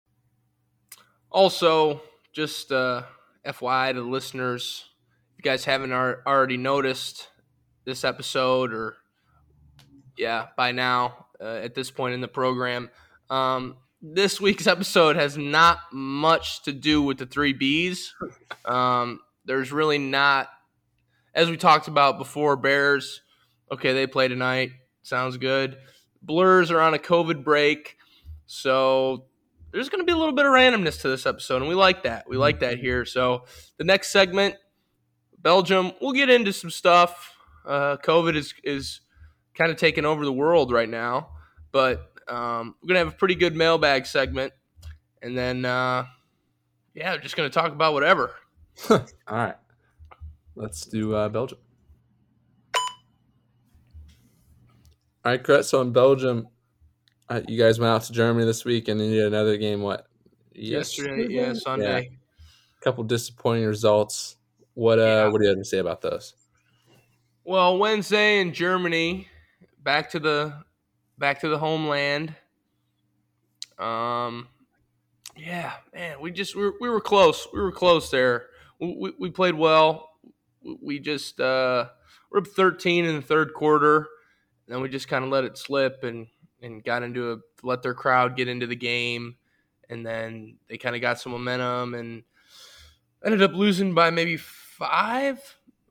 [1.32, 2.02] Also,
[2.34, 3.04] just uh,
[3.45, 4.86] FYI to the listeners,
[5.38, 7.28] if you guys haven't ar- already noticed
[7.86, 8.97] this episode, or
[10.20, 12.90] yeah, by now uh, at this point in the program,
[13.30, 18.10] um, this week's episode has not much to do with the three Bs.
[18.66, 20.50] Um, there's really not,
[21.34, 23.22] as we talked about before, Bears.
[23.72, 24.72] Okay, they play tonight.
[25.04, 25.78] Sounds good.
[26.22, 27.96] Blurs are on a COVID break,
[28.46, 29.26] so
[29.72, 32.04] there's going to be a little bit of randomness to this episode, and we like
[32.04, 32.28] that.
[32.28, 33.06] We like that here.
[33.06, 33.46] So
[33.78, 34.56] the next segment,
[35.38, 37.38] Belgium, we'll get into some stuff.
[37.66, 39.02] Uh, COVID is is
[39.60, 41.30] kind of taking over the world right now,
[41.74, 44.54] but um, we're gonna have a pretty good mailbag segment,
[45.22, 46.06] and then uh,
[46.95, 48.34] yeah, we're just gonna talk about whatever.
[48.89, 49.56] All right,
[50.56, 51.60] let's do uh, Belgium.
[55.26, 55.69] All right, Chris.
[55.69, 56.48] So in Belgium,
[57.28, 59.82] uh, you guys went out to Germany this week, and then you had another game.
[59.82, 60.08] What?
[60.54, 62.10] Yesterday, yeah, Sunday.
[62.80, 64.38] a couple disappointing results.
[64.74, 65.28] What uh, Yeah.
[65.28, 66.34] what do you have to say about those?
[67.43, 69.28] Well, Wednesday in Germany,
[69.84, 70.63] back to the
[71.18, 72.36] back to the homeland.
[73.78, 74.48] Um,
[75.38, 77.48] yeah, man, we just we were, we were close.
[77.54, 78.48] We were close there.
[78.80, 80.10] We, we, we played well.
[80.82, 81.89] We, just uh,
[82.30, 85.58] we're up thirteen in the third quarter, and then we just kind of let it
[85.58, 86.28] slip and
[86.62, 89.38] and got into a let their crowd get into the game,
[89.89, 92.24] and then they kind of got some momentum and
[93.24, 95.42] ended up losing by maybe five,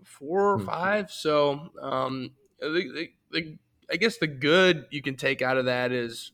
[0.04, 0.66] four or Hmm.
[0.66, 1.10] five.
[1.10, 3.58] So um, the, the, the,
[3.90, 6.32] I guess the good you can take out of that is,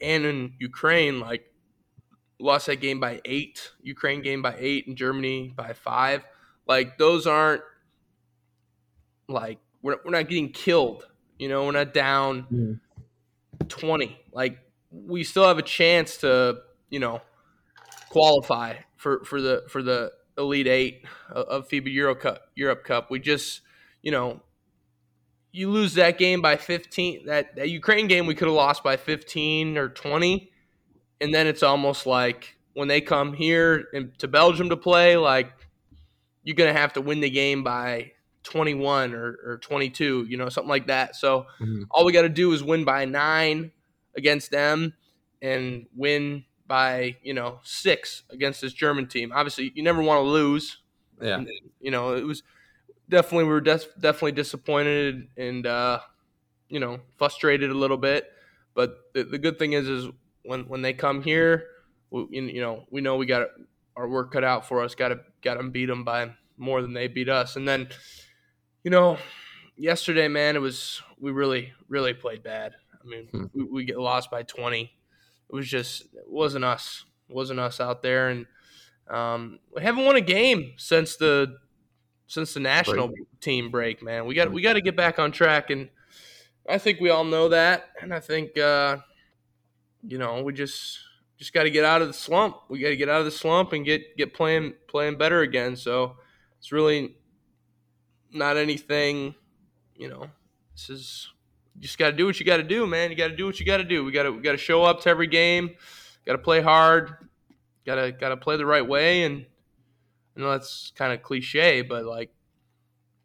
[0.00, 1.52] and in Ukraine, like
[2.40, 6.24] lost that game by eight, Ukraine game by eight, and Germany by five.
[6.66, 7.62] Like those aren't
[9.28, 11.06] like we're we're not getting killed.
[11.38, 13.68] You know, we're not down Mhm.
[13.68, 14.18] twenty.
[14.32, 14.58] Like
[14.90, 17.20] we still have a chance to, you know,
[18.08, 23.10] qualify for for the for the elite eight of- of FIBA Euro Cup Europe Cup.
[23.10, 23.60] We just,
[24.02, 24.42] you know,
[25.54, 27.26] you lose that game by 15.
[27.26, 30.50] That that Ukraine game we could have lost by 15 or 20,
[31.20, 35.52] and then it's almost like when they come here and to Belgium to play, like
[36.42, 38.10] you're gonna have to win the game by
[38.42, 41.16] 21 or, or 22, you know, something like that.
[41.16, 41.84] So Mhm.
[41.90, 43.72] all we got to do is win by nine
[44.16, 44.94] against them
[45.40, 49.32] and win by you know six against this German team.
[49.32, 50.78] Obviously, you never want to lose.
[51.22, 51.44] Yeah,
[51.80, 52.42] You know, it was
[53.08, 56.00] definitely we were des- definitely disappointed and uh,
[56.68, 58.30] you know frustrated a little bit.
[58.74, 60.08] But the, the good thing is, is
[60.42, 61.66] when when they come here,
[62.10, 63.48] we, you know, we know we got
[63.96, 64.94] our work cut out for us.
[64.94, 67.88] Got to got to beat them by more than they beat us, and then
[68.82, 69.18] you know
[69.76, 72.74] yesterday, man, it was we really really played bad.
[73.02, 73.44] I mean, Hmm.
[73.54, 74.92] we, we get lost by twenty.
[75.50, 77.04] It was just it wasn't us.
[77.28, 78.46] It wasn't us out there, and
[79.08, 81.58] um, we haven't won a game since the
[82.26, 84.02] since the national team break.
[84.02, 85.88] Man, we got we got to get back on track, and
[86.68, 87.90] I think we all know that.
[88.00, 88.98] And I think uh,
[90.06, 90.98] you know we just
[91.38, 92.56] just got to get out of the slump.
[92.68, 95.76] We got to get out of the slump and get get playing playing better again.
[95.76, 96.16] So
[96.58, 97.16] it's really
[98.32, 99.34] not anything,
[99.96, 100.28] you know.
[100.72, 101.28] This is
[101.74, 103.10] you just got to do what you got to do, man.
[103.10, 104.04] You got to do what you got to do.
[104.04, 105.70] We got to we got to show up to every game.
[106.26, 107.28] Got to play hard.
[107.84, 109.24] Got to got to play the right way.
[109.24, 109.46] And
[110.36, 112.30] I know that's kind of cliche, but like,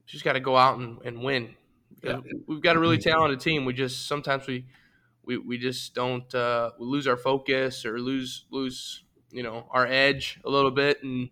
[0.06, 1.56] just got to go out and, and win.
[2.04, 2.20] Yeah.
[2.48, 3.66] We've got a really talented team.
[3.66, 4.66] We just sometimes we
[5.24, 9.86] we, we just don't uh, we lose our focus or lose lose you know our
[9.86, 11.30] edge a little bit, and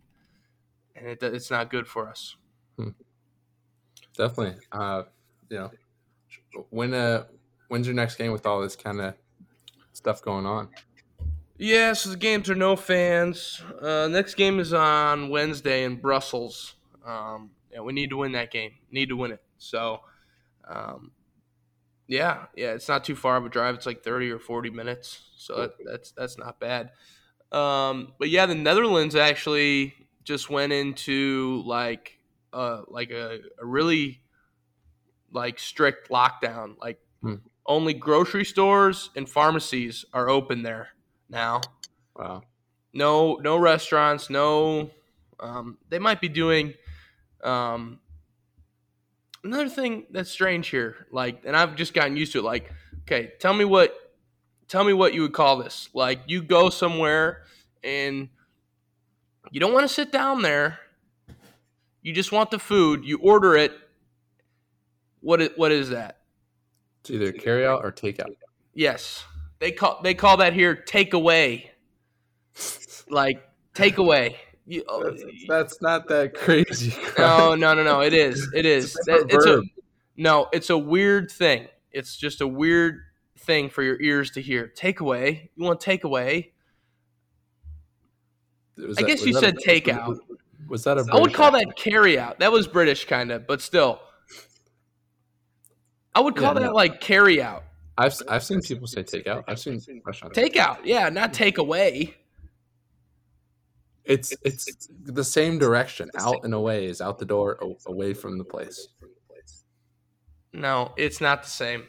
[0.96, 2.36] and it, it's not good for us.
[4.16, 4.62] Definitely.
[4.72, 5.04] Uh,
[5.50, 5.72] you know,
[6.70, 7.26] when uh,
[7.68, 9.13] when's your next game with all this kind of
[9.94, 10.70] stuff going on?
[11.58, 13.62] Yeah, so the games are no fans.
[13.82, 16.76] Uh, next game is on Wednesday in Brussels.
[17.06, 18.76] Um, yeah, we need to win that game.
[18.91, 19.43] Need to win it.
[19.58, 20.02] So,
[20.67, 21.12] um,
[22.08, 23.76] yeah, yeah, it's not too far of a drive.
[23.76, 26.91] It's like thirty or forty minutes, so that, that's that's not bad.
[27.52, 29.93] Um, but yeah, the Netherlands actually
[30.24, 32.20] just went into like
[32.54, 34.22] uh like a, a really
[35.32, 36.78] like strict lockdown.
[36.80, 37.36] Like Hmm.
[37.65, 40.89] only grocery stores and pharmacies are open there
[41.30, 41.62] now.
[42.16, 42.44] Wow.
[42.94, 44.30] No, no restaurants.
[44.30, 44.90] No,
[45.40, 46.74] um, they might be doing.
[47.44, 48.00] Um,
[49.44, 52.44] another thing that's strange here, like, and I've just gotten used to it.
[52.44, 53.96] Like, okay, tell me what,
[54.68, 55.90] tell me what you would call this.
[55.94, 57.44] Like, you go somewhere
[57.84, 58.30] and
[59.52, 60.80] you don't want to sit down there.
[62.02, 63.06] You just want the food.
[63.06, 63.74] You order it.
[65.22, 66.20] What is, what is that?
[67.02, 68.32] It's either carry out or take out.
[68.74, 69.24] Yes,
[69.60, 71.65] they call they call that here takeaway.
[73.10, 73.41] Like
[73.74, 74.36] takeaway.
[74.65, 76.93] You, oh, That's, that's not that crazy.
[77.17, 78.02] no, no, no, no.
[78.02, 78.50] It is.
[78.54, 78.98] It is.
[78.98, 79.62] It's a It's a,
[80.17, 80.48] no.
[80.52, 81.67] It's a weird thing.
[81.91, 83.00] It's just a weird
[83.39, 84.72] thing for your ears to hear.
[84.76, 85.50] Takeaway.
[85.56, 86.52] You want takeaway?
[88.78, 90.17] Was I guess you said a- takeout.
[90.67, 91.06] Was that a?
[91.13, 91.70] I would call accent?
[91.70, 92.39] that carry out.
[92.39, 94.02] That was British kind of, but still.
[96.13, 96.74] I would call Yeah, that no.
[96.74, 97.63] like carry out.
[97.97, 99.43] I've I've seen people say takeout.
[99.47, 100.38] I've seen restaurants.
[100.38, 100.79] Takeout.
[100.83, 102.15] Yeah, not take away.
[104.05, 106.10] It's it's the same direction.
[106.17, 107.57] Out and away is out the door,
[107.88, 108.89] away from the place.
[110.53, 111.86] No, it's not the same.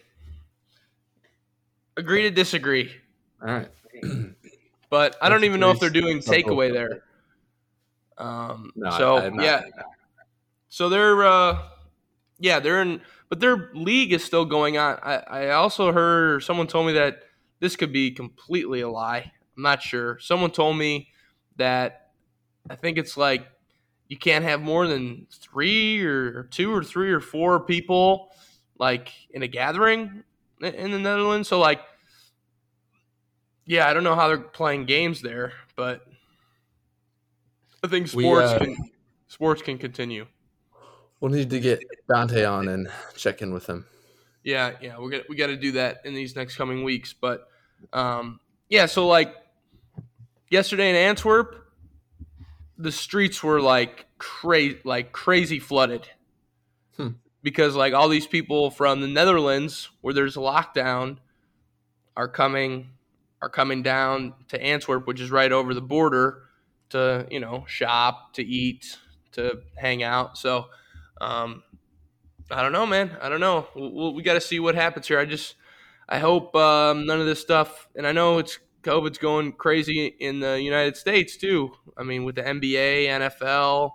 [1.97, 2.93] Agree to disagree.
[3.41, 3.69] All right.
[4.91, 7.03] But I don't even know if they're doing takeaway there.
[8.17, 9.63] Um, No, so I'm yeah,
[10.71, 11.59] so they're uh,
[12.39, 14.99] yeah they're in, but their league is still going on.
[15.03, 17.23] I, I also heard someone told me that
[17.61, 19.33] this could be completely a lie.
[19.57, 20.19] I'm not sure.
[20.21, 21.09] Someone told me
[21.57, 22.11] that
[22.71, 23.47] I think it's like
[24.09, 28.31] you can't have more than three or two or three or four people
[28.79, 30.23] like in a gathering
[30.61, 31.49] in the Netherlands.
[31.49, 31.81] So like,
[33.67, 36.07] yeah, I don't know how they're playing games there, but
[37.85, 38.77] I think We, sports uh, can
[39.27, 40.27] sports can continue.
[41.21, 43.87] We'll need to get Dante on and check in with him.
[44.45, 47.13] Yeah, yeah, we're gonna we got to do that in these next coming weeks.
[47.13, 47.49] But
[47.93, 49.35] um, yeah, so like
[50.49, 51.57] yesterday in Antwerp,
[52.79, 56.09] the streets were like crazy, like crazy flooded,
[56.97, 57.09] Hmm.
[57.43, 61.19] because like all these people from the Netherlands, where there's a lockdown,
[62.17, 62.91] are coming
[63.43, 66.43] are coming down to Antwerp, which is right over the border,
[66.91, 68.97] to you know shop, to eat,
[69.33, 70.39] to hang out.
[70.39, 70.67] So.
[71.21, 71.63] Um,
[72.51, 73.17] I don't know, man.
[73.21, 73.67] I don't know.
[73.75, 75.19] We, we, we got to see what happens here.
[75.19, 75.57] I just,
[76.09, 77.89] I hope um, none of this stuff.
[77.97, 81.73] And I know it's COVID's going crazy in the United States too.
[81.97, 83.93] I mean, with the NBA, NFL,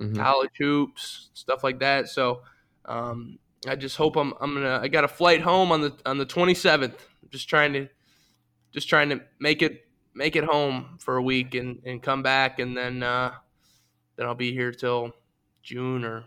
[0.00, 0.16] Mhm.
[0.16, 2.08] college hoops, stuff like that.
[2.08, 2.40] So,
[2.86, 4.80] um, I just hope I'm, I'm gonna.
[4.82, 6.94] I got a flight home on the on the 27th.
[7.28, 7.86] Just trying to,
[8.72, 12.58] just trying to make it make it home for a week and and come back,
[12.60, 13.32] and then uh,
[14.16, 15.12] then I'll be here till
[15.70, 16.24] June or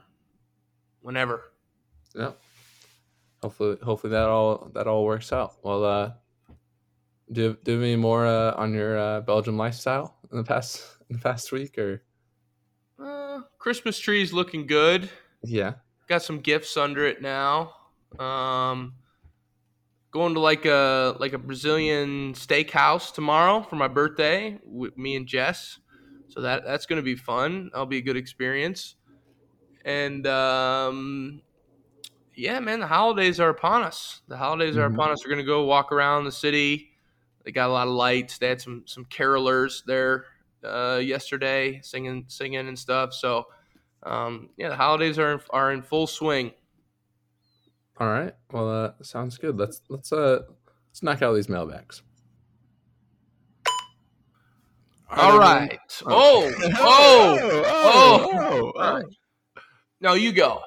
[1.01, 1.41] whenever.
[2.15, 2.31] Yeah.
[3.41, 5.55] Hopefully, hopefully that all that all works out.
[5.63, 6.11] Well, uh,
[7.29, 10.81] do do you have any more uh, on your uh, Belgium lifestyle in the past
[11.09, 12.01] in the past week or
[12.97, 15.09] Uh, Christmas tree's looking good.
[15.43, 15.73] yeah?
[16.07, 17.73] Got some gifts under it now.
[18.19, 18.93] Um,
[20.11, 25.27] going to like a like a Brazilian steakhouse tomorrow for my birthday with me and
[25.27, 25.79] Jess.
[26.29, 27.69] So that that's going to be fun.
[27.73, 28.95] That'll be a good experience.
[29.85, 31.41] And um,
[32.35, 34.21] Yeah, man, the holidays are upon us.
[34.27, 34.95] The holidays are Mhm.
[34.95, 35.23] upon us.
[35.23, 36.89] We're gonna go walk around the city.
[37.43, 38.37] They got a lot of lights.
[38.39, 40.25] They had some some carolers there
[40.63, 43.13] uh, yesterday, singing singing and stuff.
[43.13, 43.47] So,
[44.01, 46.53] um, yeah, the holidays are in, are in full swing.
[47.99, 48.33] All right.
[48.51, 49.59] Well, uh, sounds good.
[49.59, 50.43] Let's let's uh
[50.87, 52.01] let's knock out these mailbags.
[55.11, 55.79] All right.
[56.07, 58.31] Oh, oh, oh.
[58.33, 59.01] oh, oh.
[60.03, 60.61] No, you go.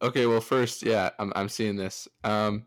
[0.00, 2.08] Okay, well, first, yeah, I'm I'm seeing this.
[2.24, 2.66] Um,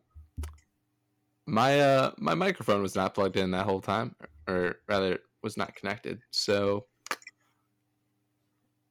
[1.47, 4.15] my uh my microphone was not plugged in that whole time,
[4.47, 6.19] or rather, was not connected.
[6.31, 6.85] So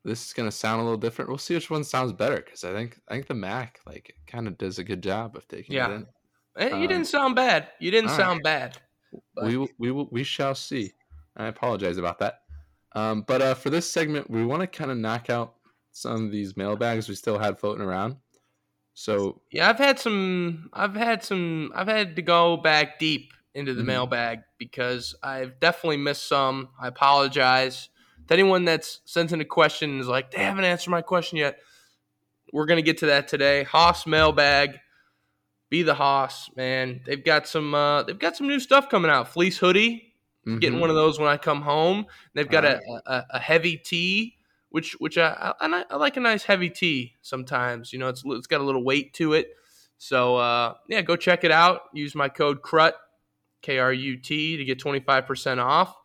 [0.05, 1.29] this is gonna sound a little different.
[1.31, 4.47] We'll see which one sounds better because I think I think the Mac like kind
[4.47, 5.89] of does a good job of taking Yeah.
[5.91, 6.07] it in.
[6.59, 7.69] Eh, you Um, didn't sound bad.
[7.81, 8.79] You didn't sound bad.
[9.35, 10.93] But- we we we shall see.
[11.37, 12.43] I apologize about that.
[12.93, 15.54] Um, but uh, for this segment, we want to kind of knock out
[15.95, 18.17] some of these mailbags we still had floating around.
[18.95, 20.69] So Yeah, I've had some.
[20.73, 21.73] I've had some.
[21.75, 23.87] I've had to go back deep into the Mhm.
[23.87, 26.69] mailbag because I've definitely missed some.
[26.81, 27.89] I apologize
[28.27, 31.39] to anyone that's sent in a question and is like, they haven't answered my question
[31.39, 31.59] yet.
[32.53, 33.63] We're gonna get to that today.
[33.63, 34.81] Haas mailbag.
[35.71, 37.01] Be the Haas, man.
[37.07, 37.75] They've got some.
[37.75, 39.29] Uh, they've got some new stuff coming out.
[39.29, 40.11] Fleece hoodie.
[40.45, 40.81] Getting mhm.
[40.81, 42.05] one of those when I come home.
[42.35, 44.34] They've got a, a, a heavy tee,
[44.75, 47.93] which which I, I I like a nice heavy tea sometimes.
[47.93, 49.51] You know, it's it's got a little weight to it.
[49.99, 51.83] So uh, yeah, go check it out.
[51.93, 52.97] Use my code CRUT
[53.63, 55.97] K R U T to get twenty five percent off.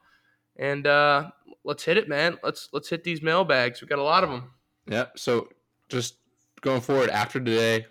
[0.56, 1.32] And uh,
[1.64, 2.38] let's hit it, man.
[2.44, 3.82] Let's let's hit these mailbags.
[3.82, 4.52] We got a lot of them.
[4.88, 5.06] Yeah.
[5.16, 5.50] So
[5.90, 6.18] just
[6.62, 7.88] going forward after today,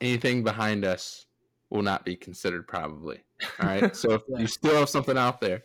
[0.00, 1.26] anything behind us
[1.68, 3.24] will not be considered probably.
[3.60, 3.96] All right.
[3.96, 4.38] So if Yeah.
[4.38, 5.64] you still have something out there,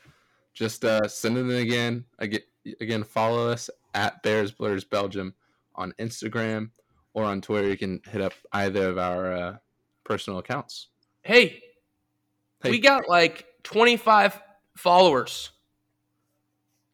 [0.55, 2.05] just uh, send it in again.
[2.17, 2.41] Again,
[2.79, 5.33] again, follow us at Bears Blurs Belgium
[5.75, 6.69] on Instagram
[7.13, 7.67] or on Twitter.
[7.69, 9.57] You can hit up either of our uh,
[10.03, 10.87] personal accounts.
[11.23, 11.63] Hey,
[12.63, 12.69] Hey.
[12.71, 14.39] we got like twenty five
[14.77, 15.51] followers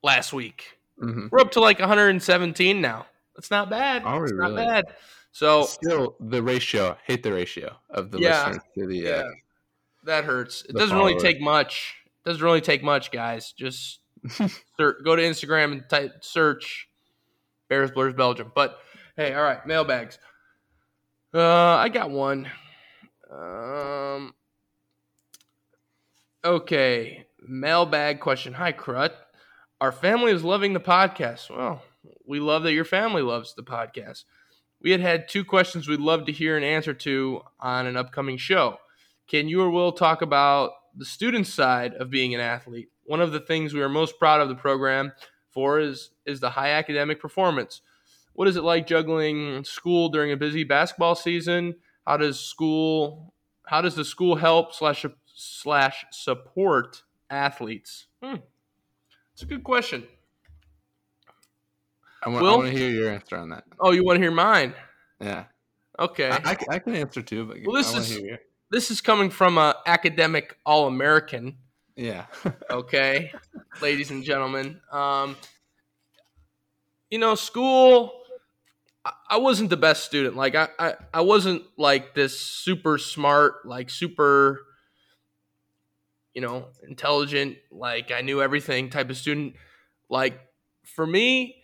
[0.04, 0.78] last week.
[1.02, 1.28] Mm-hmm.
[1.32, 3.06] We're up to like 117 now.
[3.36, 4.04] That's not bad.
[4.04, 4.86] Are we it's not bad.
[5.32, 8.48] So Still, the ratio, hate the ratio of the Yeah.
[8.48, 8.98] listeners to the.
[8.98, 9.30] yeah, Uh,
[10.06, 10.64] that hurts.
[10.68, 11.96] It doesn't really take much.
[12.06, 13.52] It doesn't really take much, guys.
[13.52, 14.00] Just
[14.78, 16.90] go to Instagram and type search
[17.70, 18.52] Bears Blurs Belgium.
[18.54, 18.78] But
[19.16, 20.20] hey, all right, mailbags.
[21.34, 22.50] Uh, I got one.
[23.32, 24.34] Um.
[26.46, 28.54] Okay, mailbag question.
[28.54, 29.16] Hi, Crut.
[29.82, 31.50] Our family is loving the podcast.
[31.50, 31.82] Well,
[32.26, 34.24] we love that your family loves the podcast.
[34.82, 38.38] We had had two questions we'd love to hear an answer to on an upcoming
[38.38, 38.78] show.
[39.28, 42.90] Can you or Will talk about the student side of being an athlete?
[43.08, 45.12] One of the things we are most proud of the program
[45.52, 47.82] for is is the high academic performance.
[48.34, 51.76] What is it like juggling school during a busy basketball season?
[52.06, 53.34] How does school
[53.66, 58.08] how does the school help slash slash support athletes?
[58.24, 58.36] Hmm.
[59.34, 60.06] It's a good question.
[62.24, 63.64] I want, I want to hear your answer on that.
[63.80, 64.74] Oh, you want to hear mine?
[65.22, 65.46] Yeah,
[66.00, 66.30] Okay.
[66.30, 68.30] I, I, can- I can answer too, but Well, this I want is- to hear.
[68.30, 68.40] Your,
[68.72, 71.58] this is coming from a academic all American.
[71.98, 72.26] Yeah.
[72.70, 73.32] okay,
[73.82, 74.80] ladies and gentlemen.
[74.92, 75.36] Um,
[77.10, 78.14] you know, school.
[79.30, 80.36] I- wasn't the best student.
[80.36, 84.66] Like I, I, I wasn't like this super smart, like super,
[86.34, 87.58] you know, intelligent.
[87.72, 89.56] Like I knew everything type of student.
[90.10, 90.40] Like
[90.84, 91.56] for me,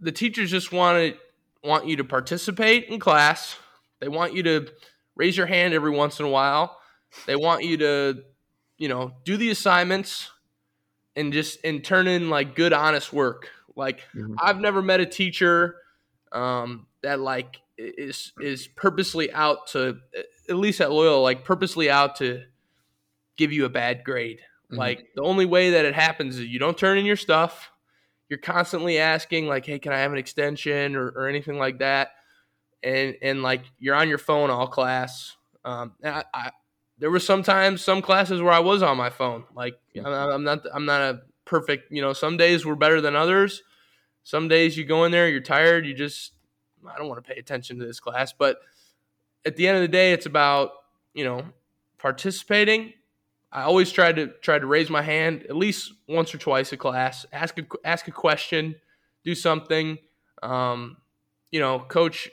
[0.00, 3.56] the teachers just want to want you to participate in class.
[4.00, 4.68] They want you to
[5.16, 6.78] raise your hand every once in a while.
[7.26, 8.22] They want you to
[8.78, 10.30] you know, do the assignments
[11.16, 13.50] and just and turn in like good honest work.
[13.76, 14.36] Like Mhm.
[14.40, 15.76] I've never met a teacher
[16.32, 19.98] um, that like is is purposely out to
[20.48, 22.44] at least at Loyola like purposely out to
[23.36, 24.40] give you a bad grade.
[24.72, 24.78] Mhm.
[24.78, 27.70] Like the only way that it happens is you don't turn in your stuff.
[28.28, 32.12] You're constantly asking like, "Hey, can I have an extension or, or anything like that?"
[32.82, 35.36] And and like you're on your phone all class.
[35.64, 36.50] Um, I, I
[36.98, 39.44] there were sometimes some classes where I was on my phone.
[39.54, 41.90] Like I'm, I'm not I'm not a perfect.
[41.90, 43.62] You know, some days were better than others.
[44.22, 46.32] Some days you go in there, you're tired, you just
[46.88, 48.32] I don't want to pay attention to this class.
[48.32, 48.58] But
[49.44, 50.70] at the end of the day, it's about
[51.14, 51.42] you know
[51.98, 52.92] participating.
[53.52, 56.76] I always try to try to raise my hand at least once or twice a
[56.76, 58.76] class, ask a ask a question,
[59.24, 59.98] do something.
[60.42, 60.98] Um,
[61.50, 62.30] you know, coach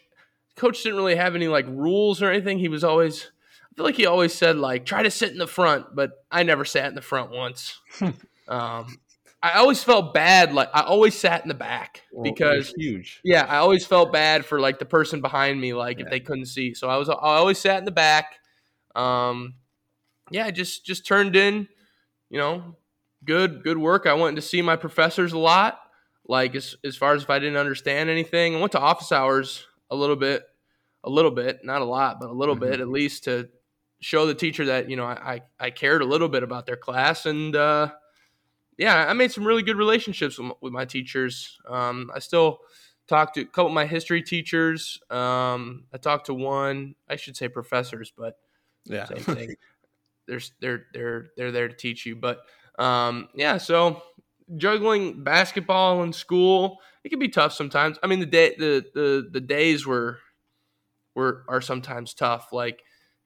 [0.56, 2.60] coach didn't really have any like rules or anything.
[2.60, 3.32] He was always
[3.72, 6.44] I feel like he always said like try to sit in the front, but I
[6.44, 7.80] never sat in the front once.
[8.48, 9.00] um,
[9.42, 10.54] I always felt bad.
[10.54, 13.22] Like I always sat in the back Well, because huge.
[13.24, 16.46] yeah, I always felt bad for like the person behind me, like if they couldn't
[16.48, 16.74] see.
[16.74, 18.36] So I was I always sat in the back.
[18.94, 19.56] Um,
[20.30, 21.68] yeah, I just just turned in,
[22.30, 22.76] you know,
[23.24, 24.06] good good work.
[24.06, 25.80] I went to see my professors a lot.
[26.28, 29.66] Like as as far as if I didn't understand anything, I went to office hours
[29.90, 30.44] a little bit,
[31.04, 32.60] a little bit, not a lot, but a little Mhm.
[32.60, 33.50] bit at least to
[34.02, 37.26] show the teacher that you know I I, cared a little bit about their class
[37.26, 37.56] and.
[37.56, 37.92] uh
[38.78, 41.60] yeah, I made some really good relationships with my, with my teachers.
[41.68, 42.60] Um, I still
[43.08, 45.00] talk to a couple of my history teachers.
[45.12, 48.40] Um, I talked to one, I should say professors, but
[48.86, 49.06] Yeah.
[49.06, 49.56] same thing.
[50.28, 52.16] they're they're they're they're there to teach you.
[52.16, 52.40] But
[52.80, 54.02] um, yeah, so
[54.58, 58.00] juggling basketball and school, it can be tough sometimes.
[58.02, 60.20] I mean, the day the the the days were
[61.14, 62.52] were are sometimes tough.
[62.52, 62.82] Like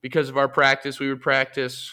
[0.06, 1.92] because of our practice, we would practice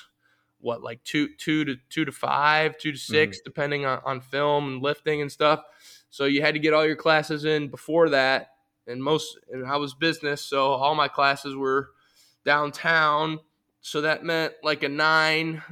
[0.60, 3.14] what like two two to two to five, two to mm-hmm.
[3.14, 5.62] 6 depending on, on film and lifting and stuff.
[6.10, 8.50] So you had to get all your classes in before that.
[8.86, 11.88] And most and I was business, so all my classes were
[12.44, 13.38] downtown.
[13.80, 15.62] So that meant like a nine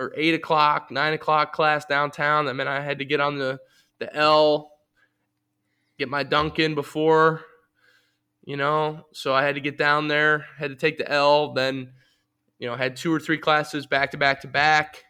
[0.00, 2.46] or eight o'clock, nine o'clock class downtown.
[2.46, 3.60] That meant I had to get on the
[4.00, 4.72] the L,
[5.96, 7.44] get my dunk in before,
[8.48, 9.04] you know.
[9.12, 11.92] So I had to get down there, had to take the L, then
[12.58, 15.04] you know, had two or three classes back to back to back,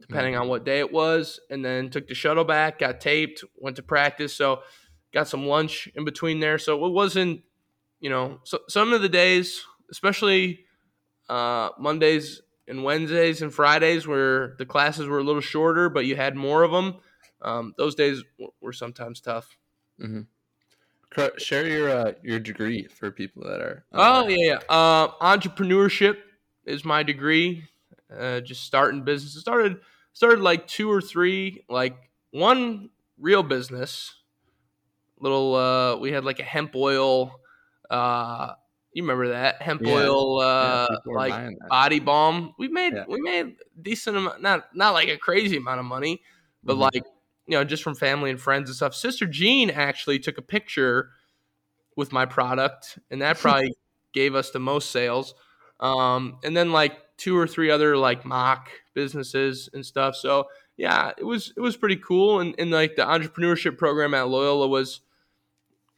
[0.00, 3.74] depending on what day it was, and then took the shuttle back, got taped, went
[3.76, 4.34] to practice.
[4.34, 4.62] So
[5.12, 6.58] got some lunch in between there.
[6.58, 7.42] So it wasn't,
[7.98, 9.60] you know, so, some of the days,
[9.90, 10.60] especially
[11.28, 16.14] uh, Mondays and Wednesdays and Fridays, where the classes were a little shorter, but you
[16.14, 16.98] had more of them.
[17.42, 19.58] Um, those days w- were sometimes tough.
[20.00, 20.04] Cr-
[21.38, 23.84] Share your uh, your degree for people that are.
[23.92, 24.60] Oh yeah, yeah.
[24.68, 26.18] Uh, entrepreneurship
[26.66, 27.64] is my degree.
[28.14, 29.38] Uh, just starting business.
[29.40, 29.80] Started
[30.12, 34.14] started like two or three, like one real business.
[35.20, 37.40] Little, uh, we had like a hemp oil.
[37.90, 38.54] Uh,
[38.92, 39.86] you remember that hemp Yeah.
[39.86, 42.54] oil, uh, are like body balm.
[42.58, 43.04] We made Yeah.
[43.06, 46.22] we made decent amount, not not like a crazy amount of money,
[46.66, 46.76] but Mhm.
[46.76, 47.04] like
[47.48, 48.94] you know just from family and friends and stuff.
[48.94, 51.10] Sister Jean actually took a picture
[51.96, 53.74] with my product, and that probably
[54.12, 55.34] gave us the most sales.
[55.80, 60.14] Um, and then like two or three other like mock businesses and stuff.
[60.14, 62.40] So yeah, it was it was pretty cool.
[62.40, 65.00] And, and like the entrepreneurship program at Loyola was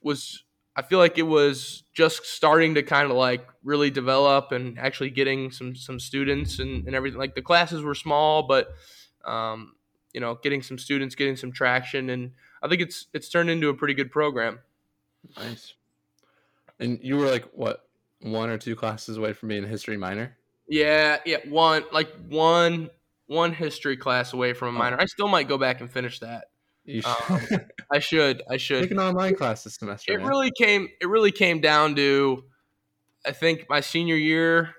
[0.03, 0.44] was
[0.76, 5.11] I feel like it was just starting to kind of like really develop and actually
[5.11, 7.18] getting some some students and, and everything.
[7.18, 8.68] Like the classes were small, but
[9.24, 9.74] um,
[10.12, 12.32] you know, getting some students, getting some traction, and
[12.62, 14.61] I think it's it's turned into a pretty good program.
[15.36, 15.74] Nice.
[16.78, 17.84] And you were like what
[18.20, 20.36] one or two classes away from being a history minor.
[20.68, 22.90] Yeah, yeah, one like one
[23.26, 25.00] one history class away from a minor.
[25.00, 26.46] I still might go back and finish that.
[26.84, 27.40] You Um,
[27.92, 28.42] I should.
[28.48, 28.82] I should.
[28.82, 30.12] take an online class this semester.
[30.12, 30.26] it man.
[30.26, 32.44] really came it really came down to
[33.26, 34.74] i think my senior year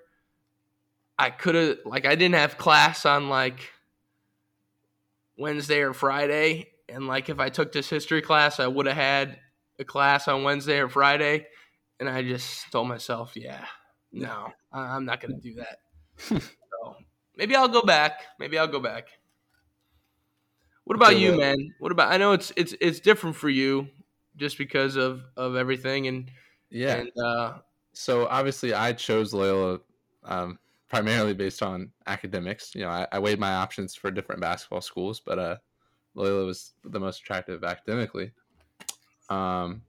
[1.19, 3.69] i could have like i didn't have class on like
[5.41, 9.39] wednesday or friday and like if i took this history class i would have had
[9.79, 11.45] a class on wednesday or friday
[11.99, 13.65] and i just told myself yeah
[14.11, 15.77] no i'm not going to do that.
[16.81, 16.95] So
[17.35, 19.07] maybe i'll go back maybe i'll go back.
[20.85, 21.73] What about you man?
[21.79, 23.89] What about i know it's it's it's different for you
[24.37, 26.31] just because of of everything and
[26.69, 26.95] yeah.
[26.95, 27.53] and uh
[27.93, 29.79] so obviously I chose Loyola
[30.23, 30.59] um,
[30.91, 32.75] primarily based on academics.
[32.75, 35.55] You know, I, I weighed my options for different basketball schools, but uh,
[36.15, 38.33] Loyola was the most attractive academically.
[39.29, 39.83] Um,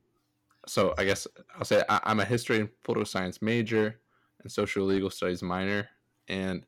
[0.68, 1.26] so I guess
[1.58, 3.98] I'll say I, I'm a history and political science major
[4.42, 5.88] and social legal studies minor,
[6.28, 6.64] and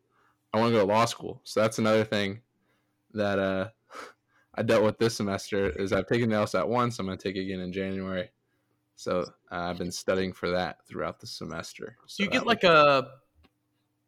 [0.52, 1.40] I want to go to law school.
[1.44, 2.40] So that's another thing
[3.12, 3.68] that uh,
[4.56, 6.98] I dealt with this semester is I've taken the LSAT once.
[6.98, 8.30] I'm going to take it again in January.
[8.96, 11.96] So uh, I've been studying for that throughout the semester.
[12.06, 13.10] So you get like a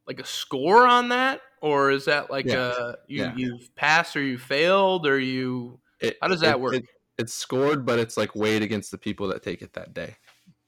[0.06, 2.58] like a score on that or is that like Yeah.
[2.58, 3.34] uh you Yeah.
[3.36, 6.74] you've passed or you failed or you it- how does that it- work?
[6.74, 6.84] it-
[7.18, 10.16] it's scored, but it's like weighed against the people that take it that day.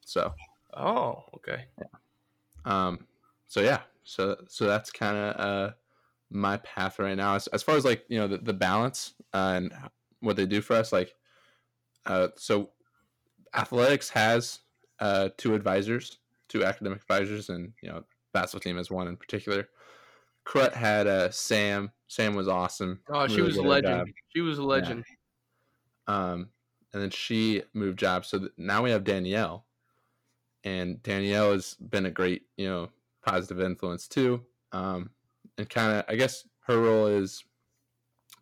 [0.01, 0.32] So,
[0.74, 1.66] oh okay
[2.64, 3.07] um,
[3.47, 5.72] so yeah, so so that's kind of uh
[6.30, 7.34] my path right now.
[7.34, 9.72] As, as far as like you know the, the balance uh, and
[10.20, 11.14] what they do for us, like,
[12.07, 12.70] uh, so
[13.55, 14.61] athletics has
[15.01, 16.18] uh two advisors,
[16.49, 19.68] two academic advisors, and you know basketball team has one in particular.
[20.45, 21.93] Crut had uh Sam.
[22.09, 23.01] Sam was awesome.
[23.12, 24.07] oh she really was a legend job.
[24.35, 25.05] she was a legend
[26.07, 26.49] Um,
[26.93, 28.29] and then she moved jobs.
[28.29, 29.66] So th- now we have Danielle,
[30.64, 32.89] and Danielle has been a great, you know,
[33.22, 34.41] positive influence too.
[34.72, 35.11] Um,
[35.59, 37.45] and kind of, I guess her role is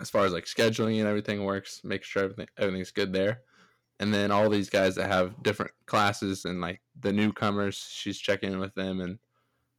[0.01, 3.41] as far as like scheduling and everything works, make sure everything everything's good there.
[3.99, 8.53] And then all these guys that have different classes and like the newcomers, she's checking
[8.53, 9.19] in with them and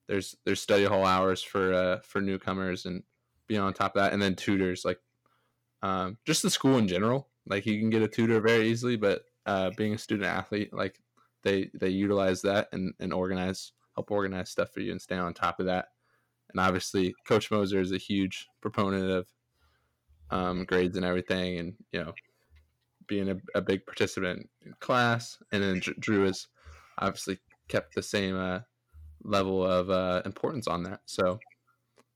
[0.07, 3.03] there's there's study hall hours for uh for newcomers and
[3.47, 4.99] being on top of that and then tutors like
[5.83, 7.29] um just the school in general.
[7.45, 10.99] Like you can get a tutor very easily, but uh being a student athlete, like
[11.43, 15.33] they they utilize that and, and organize help organize stuff for you and stay on
[15.33, 15.87] top of that.
[16.51, 19.27] And obviously Coach Moser is a huge proponent of
[20.29, 22.13] um, grades and everything, and you know,
[23.07, 25.37] being a, a big participant in class.
[25.51, 26.47] And then Drew has
[26.99, 28.59] obviously kept the same uh,
[29.27, 31.01] level of uh, importance on that.
[31.05, 31.39] So,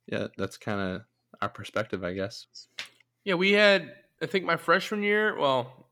[0.08, 1.02] yeah, that's kind of
[1.42, 2.48] our perspective, I guess.
[3.24, 3.94] Yeah, we had.
[4.22, 5.38] I think my freshman year.
[5.38, 5.88] Well,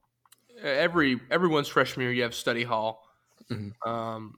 [0.62, 3.04] every everyone's freshman year, you have study hall.
[3.52, 3.90] Mm-hmm.
[3.90, 4.36] Um,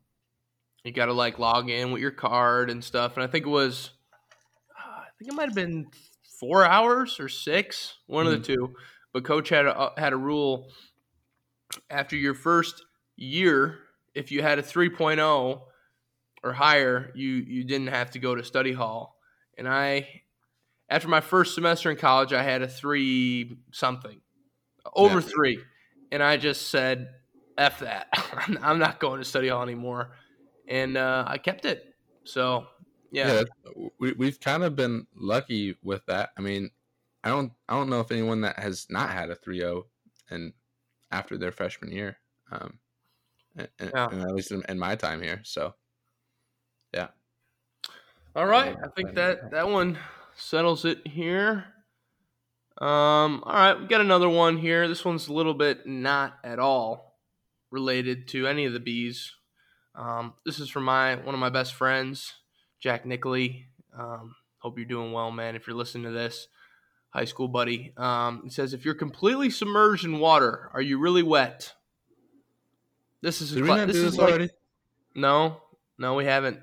[0.84, 3.16] you got to like log in with your card and stuff.
[3.16, 3.92] And I think it was,
[4.78, 5.88] uh, I think it might have been
[6.40, 8.36] four hours or six, one mm-hmm.
[8.36, 8.66] of the mm-hmm.
[8.66, 8.74] two.
[9.14, 10.70] But coach had a, uh, had a rule
[11.90, 12.84] after your first
[13.16, 13.80] year,
[14.16, 15.62] if you had a 3.0
[16.44, 19.18] or higher, you you didn't have to go to study hall.
[19.58, 20.22] And I,
[20.90, 24.22] after my first semester in college, I had a three something,
[24.94, 25.28] over yeah.
[25.36, 25.60] three,
[26.12, 27.10] and I just said,
[27.58, 28.08] "F that,
[28.62, 30.12] I'm not going to study hall anymore,"
[30.68, 31.94] and uh, I kept it.
[32.24, 32.68] So
[33.12, 33.44] yeah,
[33.78, 36.32] yeah we we've kind of been lucky with that.
[36.38, 36.72] I mean,
[37.24, 39.84] I don't I don't know if anyone that has not had a 3-0
[40.30, 40.54] and
[41.12, 42.18] after their freshman year,
[42.52, 42.80] um,
[43.56, 44.08] and, yeah.
[44.10, 45.42] and at least in, in, my time here.
[45.44, 45.76] So.
[48.34, 49.98] All right, I think that that one
[50.36, 51.66] settles it here.
[52.78, 54.88] Um, all right, we got another one here.
[54.88, 57.18] This one's a little bit not at all
[57.72, 59.34] related to any of the bees.
[59.96, 62.36] Um, this is from my one of my best friends.
[62.80, 63.66] Jack Nickley.
[63.98, 65.58] Um, hope you're doing well, man.
[65.58, 66.48] If you're listening to this,
[67.10, 67.94] high school buddy.
[67.98, 71.74] Um, it says, if you're completely submerged in water, are you really wet?
[73.22, 73.52] This is.
[73.52, 74.50] Did we not this do this like, already?
[75.16, 75.62] No,
[75.98, 76.60] no, we haven't.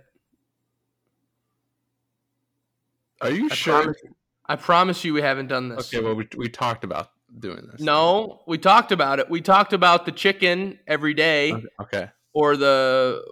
[3.21, 3.83] Are you I sure?
[3.83, 4.03] Promise,
[4.47, 5.93] I promise you, we haven't done this.
[5.93, 7.81] Okay, well, we we talked about doing this.
[7.81, 9.29] No, we talked about it.
[9.29, 11.53] We talked about the chicken every day.
[11.81, 12.09] Okay.
[12.33, 13.23] Or the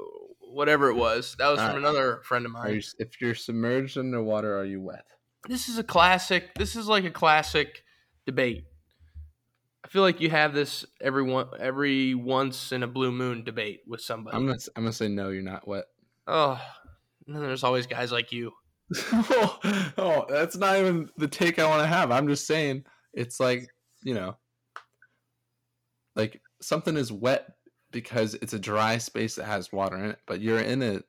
[0.41, 1.37] whatever it was.
[1.39, 1.91] That was All from right.
[1.91, 2.75] another friend of mine.
[2.75, 5.05] You, if you're submerged underwater, are you wet?
[5.49, 6.55] This is a classic.
[6.55, 7.85] This is like a classic
[8.25, 8.65] debate.
[9.85, 13.83] I feel like you have this every one, every once in a blue moon debate
[13.87, 14.37] with somebody.
[14.37, 15.29] I'm gonna I'm gonna say no.
[15.29, 15.85] You're not wet.
[16.27, 16.61] Oh,
[17.27, 18.53] and then there's always guys like you.
[19.13, 19.59] Oh,
[19.99, 22.11] oh, that's not even the take I want to have.
[22.11, 23.69] I'm just saying it's like
[24.03, 24.37] you know,
[26.15, 27.49] like something is wet
[27.91, 31.05] because it's a dry space that has water in it, but you're in it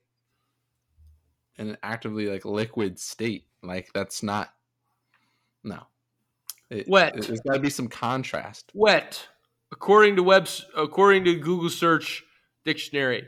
[1.57, 3.45] in an actively like liquid state.
[3.63, 4.49] Like that's not
[5.63, 5.84] no.
[6.69, 7.15] It, Wet.
[7.15, 8.71] It, there's got to be some contrast.
[8.73, 9.28] Wet,
[9.71, 12.23] according to webs, according to Google search
[12.65, 13.25] dictionary,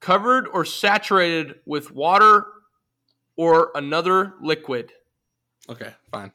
[0.00, 2.44] covered or saturated with water
[3.36, 4.92] or another liquid.
[5.68, 6.32] Okay, fine.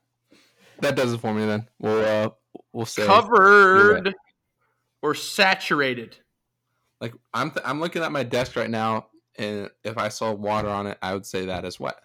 [0.82, 1.68] That does it for me then.
[1.80, 2.30] We'll uh,
[2.74, 4.14] we'll say covered
[5.02, 6.18] or saturated.
[7.02, 10.70] Like I'm th- I'm looking at my desk right now, and if I saw water
[10.70, 11.96] on it, I would say that is wet.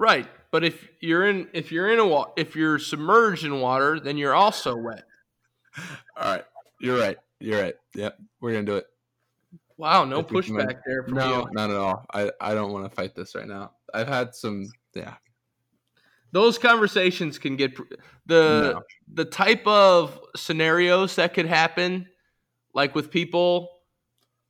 [0.00, 3.98] Right, but if you're in if you're in a wa- if you're submerged in water,
[3.98, 5.04] then you're also wet.
[6.16, 6.44] All right,
[6.80, 7.16] you're right.
[7.40, 7.74] You're right.
[7.94, 8.86] Yep, we're gonna do it.
[9.78, 11.48] Wow, no pushback there from no, you.
[11.52, 12.04] not at all.
[12.12, 13.72] I I don't want to fight this right now.
[13.94, 15.14] I've had some yeah.
[16.32, 17.76] Those conversations can get
[18.26, 18.82] the no.
[19.14, 22.08] the type of scenarios that could happen
[22.74, 23.70] like with people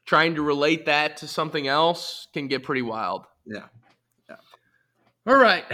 [0.06, 3.26] trying to relate that to something else can get pretty wild.
[3.44, 3.66] Yeah.
[4.30, 4.36] Yeah.
[5.26, 5.64] All right.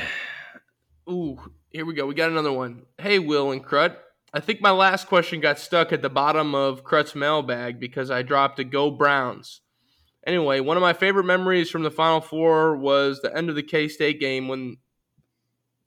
[1.09, 1.39] Ooh,
[1.71, 2.07] here we go.
[2.07, 2.83] We got another one.
[2.99, 4.03] Hey, Will and Crut.
[4.35, 8.23] I think my last question got stuck at the bottom of Crut's mailbag because I
[8.23, 9.63] dropped a Go Browns.
[10.27, 13.63] Anyway, one of my favorite memories from the Final Four was the end of the
[13.63, 14.77] K State game when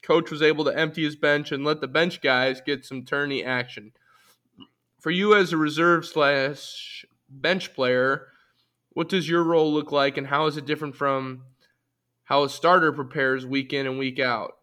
[0.02, 3.44] coach was able to empty his bench and let the bench guys get some tourney
[3.44, 3.92] action
[5.00, 8.28] for you as a reserve slash bench player,
[8.90, 11.44] what does your role look like, and how is it different from
[12.26, 14.58] how a starter prepares week in and week out?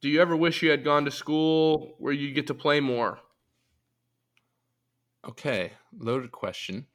[0.00, 3.18] Do you ever wish you had gone to school where you get to play more?
[5.26, 6.86] Okay, loaded question.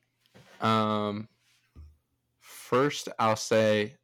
[0.62, 1.28] Um,
[2.40, 3.96] first, I'll say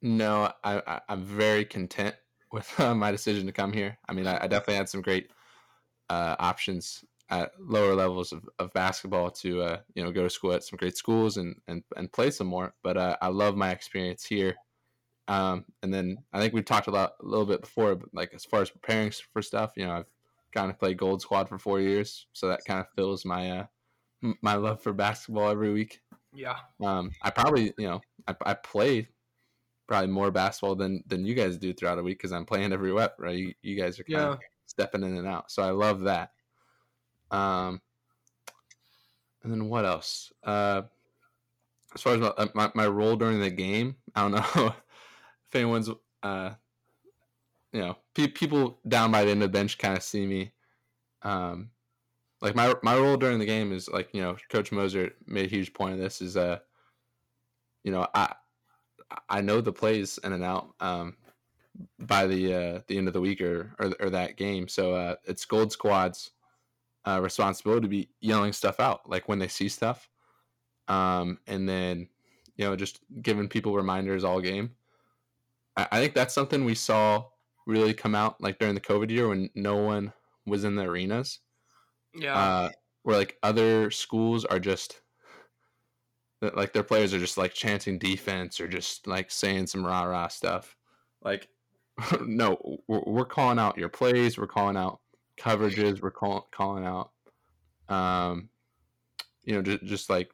[0.00, 0.52] no.
[0.64, 2.14] I, I am very content
[2.52, 3.98] with uh, my decision to come here.
[4.08, 5.30] I mean, I, I definitely had some great
[6.08, 10.52] uh, options at lower levels of, of basketball to uh, you know go to school
[10.52, 12.74] at some great schools and and, and play some more.
[12.82, 14.54] But uh, I love my experience here.
[15.28, 18.32] Um, and then I think we've talked a lot, a little bit before, but like
[18.34, 20.06] as far as preparing for stuff, you know, I've
[20.52, 23.66] kind of played Gold Squad for four years, so that kind of fills my uh,
[24.42, 26.00] my love for basketball every week.
[26.32, 26.56] Yeah.
[26.82, 29.08] Um, I probably, you know, I, I play
[29.86, 32.92] probably more basketball than than you guys do throughout a week because I'm playing every
[32.92, 33.36] rep, right?
[33.36, 34.32] You, you guys are kind Yeah.
[34.32, 36.32] of stepping in and out, so I love that.
[37.30, 37.82] Um,
[39.42, 40.32] and then what else?
[40.42, 40.82] Uh,
[41.94, 44.74] as far as my, uh, my, my role during the game, I don't know
[45.48, 45.90] if anyone's,
[46.22, 46.50] uh,
[47.72, 50.52] you know, pe- people down by the end of the bench kind of see me.
[51.22, 51.70] Um,
[52.40, 55.50] like my my role during the game is like you know, Coach Moser made a
[55.50, 56.22] huge point of this.
[56.22, 56.58] Is uh,
[57.84, 58.34] you know, I
[59.28, 60.74] I know the plays in and out.
[60.80, 61.16] Um,
[61.98, 65.16] by the uh, the end of the week or or, or that game, so uh,
[65.24, 66.30] it's Gold Squad's
[67.06, 70.08] uh, responsibility to be yelling stuff out, like when they see stuff
[70.88, 72.08] um, and then
[72.56, 74.70] you know just giving people reminders all game.
[75.78, 77.24] I, I think that's something we saw
[77.66, 80.12] really come out like during the COVID year when no one
[80.46, 81.38] was in the arenas.
[82.14, 82.36] Yeah.
[82.36, 82.68] Uh,
[83.04, 85.00] where like other schools are just
[86.40, 90.28] like their players are just like chanting defense or just like saying some rah rah
[90.28, 90.76] stuff.
[91.22, 91.48] Like,
[92.20, 94.38] no, we're, we're calling out your plays.
[94.38, 95.00] We're calling out
[95.38, 96.00] coverages.
[96.00, 97.10] We're call, calling out,
[97.88, 98.48] um,
[99.44, 100.30] you know, just, just like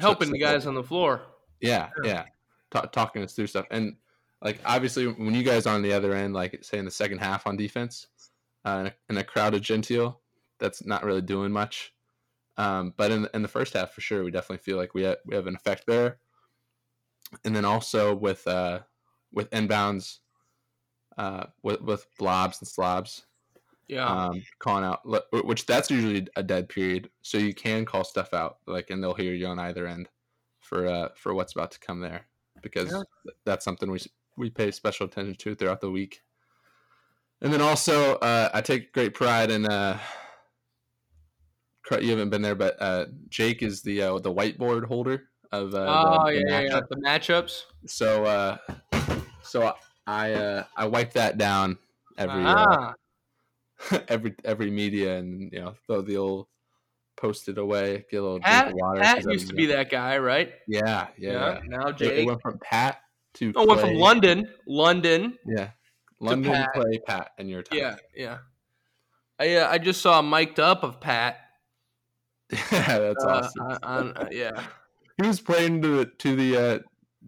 [0.00, 1.20] Helping so- the guys on the floor.
[1.60, 2.06] yeah, Sure.
[2.06, 2.24] yeah.
[2.70, 3.66] Ta- talking us through stuff.
[3.70, 3.96] And
[4.42, 7.18] like obviously when you guys are on the other end, like say in the second
[7.18, 8.06] half on defense,
[8.64, 10.20] uh, in, a, crowded Gentile,
[10.58, 11.94] that's not really doing much.
[12.56, 15.18] Um, but in, in the first half, for sure, we definitely feel like we have,
[15.24, 16.18] we have an effect there.
[17.44, 18.80] And then also with uh,
[19.32, 20.18] with inbounds,
[21.16, 23.26] uh, with with blobs and slobs,
[23.88, 24.04] Yeah.
[24.06, 25.00] um, calling out,
[25.32, 29.14] which that's usually a dead period, so you can call stuff out, like, and they'll
[29.14, 30.08] hear you on either end
[30.60, 32.26] for uh, for what's about to come there,
[32.62, 33.32] because Yeah.
[33.44, 34.00] that's something we
[34.36, 36.22] we pay special attention to throughout the week.
[37.42, 39.66] And then also, uh, I take great pride in.
[39.66, 39.98] Uh,
[42.00, 45.74] you haven't been there, but uh, Jake is the uh, the whiteboard holder of.
[45.74, 47.62] Uh, oh the, the yeah, yeah, the matchups.
[47.86, 48.58] So, uh,
[49.42, 49.74] so
[50.06, 51.78] I uh, I wipe that down
[52.18, 52.94] every uh, ah,
[54.08, 56.46] every every media and you know throw the old
[57.16, 59.00] post it away, get a little Pat, drink of water.
[59.00, 60.52] Pat used to be that guy, right?
[60.66, 61.60] Yeah, yeah.
[61.66, 62.12] Now It- Jake.
[62.18, 63.00] It went from Pat
[63.34, 65.38] to Oh, went from London, London.
[65.46, 65.70] Yeah,
[66.20, 66.72] London Pat.
[66.74, 67.78] Clay Pat in your time.
[67.78, 68.38] Yeah, yeah.
[69.38, 71.38] I uh, I just saw a mic'd up of Pat.
[72.52, 72.58] yeah,
[72.98, 73.62] that's uh, awesome.
[73.66, 74.62] on, on- uh, yeah,
[75.22, 76.78] he was playing to the to the uh,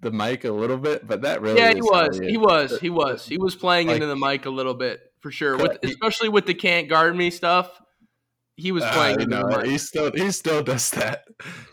[0.00, 3.26] the mic a little bit, but that really yeah, he was, he was, he was,
[3.26, 5.57] he was playing Like- into the mic a little bit for sure.
[5.57, 7.70] With he- especially with the can't guard me stuff,
[8.57, 9.66] he was Uh, playing you into know, the mic.
[9.66, 11.24] he still he still does that.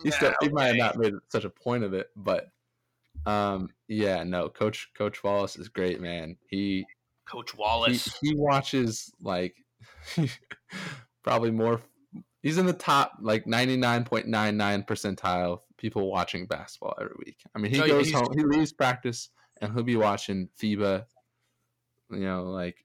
[0.04, 2.46] He still Yeah, he might have not made such a point of it, but
[3.26, 6.38] um yeah, no, Coach Coach Wallace is great, man.
[6.48, 6.86] He
[7.28, 8.18] Coach Wallace.
[8.22, 9.56] he watches like
[11.24, 11.82] probably more
[12.42, 14.26] he's in the top like 99.99
[14.88, 18.74] percentile of people watching basketball every week i mean he yeah, goes home he leaves
[18.74, 19.30] practice
[19.62, 21.06] and he'll be watching fiba
[22.10, 22.84] you know like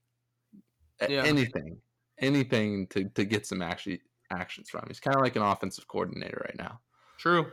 [1.09, 1.23] Yeah.
[1.25, 1.79] anything
[2.19, 6.43] anything to, to get some actually actions from he's kind of like an offensive coordinator
[6.45, 6.81] right now
[7.19, 7.47] True.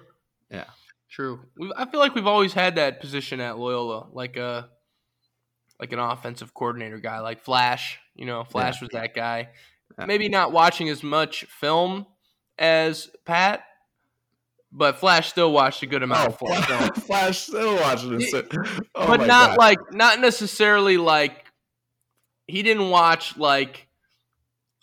[0.49, 0.65] Yeah.
[1.11, 1.41] True.
[1.57, 4.69] we I feel like we've always had that position at Loyola, like a
[5.79, 7.99] like an offensive coordinator guy, like Flash.
[8.15, 9.49] You know, Flash was that guy.
[9.99, 10.05] Yeah.
[10.05, 12.05] Maybe not watching as much film
[12.57, 13.63] as Pat,
[14.71, 16.93] but Flash still watched a good amount of Flash, film.
[17.05, 18.51] Flash still watching this oh
[18.95, 19.57] but not God.
[19.57, 21.43] like not necessarily like
[22.47, 23.87] he didn't watch like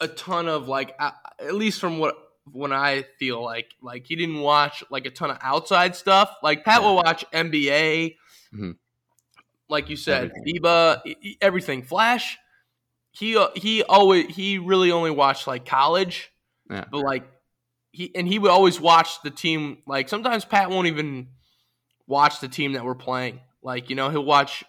[0.00, 2.16] a ton of like uh, at least from what
[2.52, 6.34] when I feel like like he didn't watch like a ton of outside stuff.
[6.42, 8.16] Like Pat will watch NBA,
[8.54, 8.76] Mhm.
[9.68, 10.62] like you said, Everything.
[10.62, 11.82] FIBA, everything.
[11.82, 12.38] Flash,
[13.12, 16.30] he uh, he always he really only watched like college,
[16.70, 16.84] Yeah.
[16.90, 17.28] but like
[17.92, 19.78] he and he would always watch the team.
[19.86, 21.28] Like sometimes Pat won't even
[22.06, 23.40] watch the team that we're playing.
[23.62, 24.64] Like you know he'll watch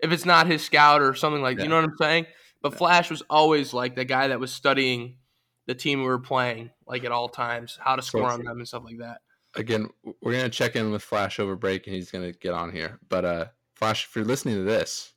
[0.00, 1.64] if it's not his scout or something like Yeah.
[1.64, 2.26] you know what I'm saying.
[2.62, 5.18] But Flash was always like the guy that was studying
[5.66, 8.58] the team we were playing, like at all times, how to So score on them
[8.58, 9.20] and stuff like that.
[9.56, 9.88] again,
[10.22, 12.98] we're gonna check in with Flash over break, and he's gonna get on here.
[13.08, 15.14] But uh, Flash, if you're listening to this,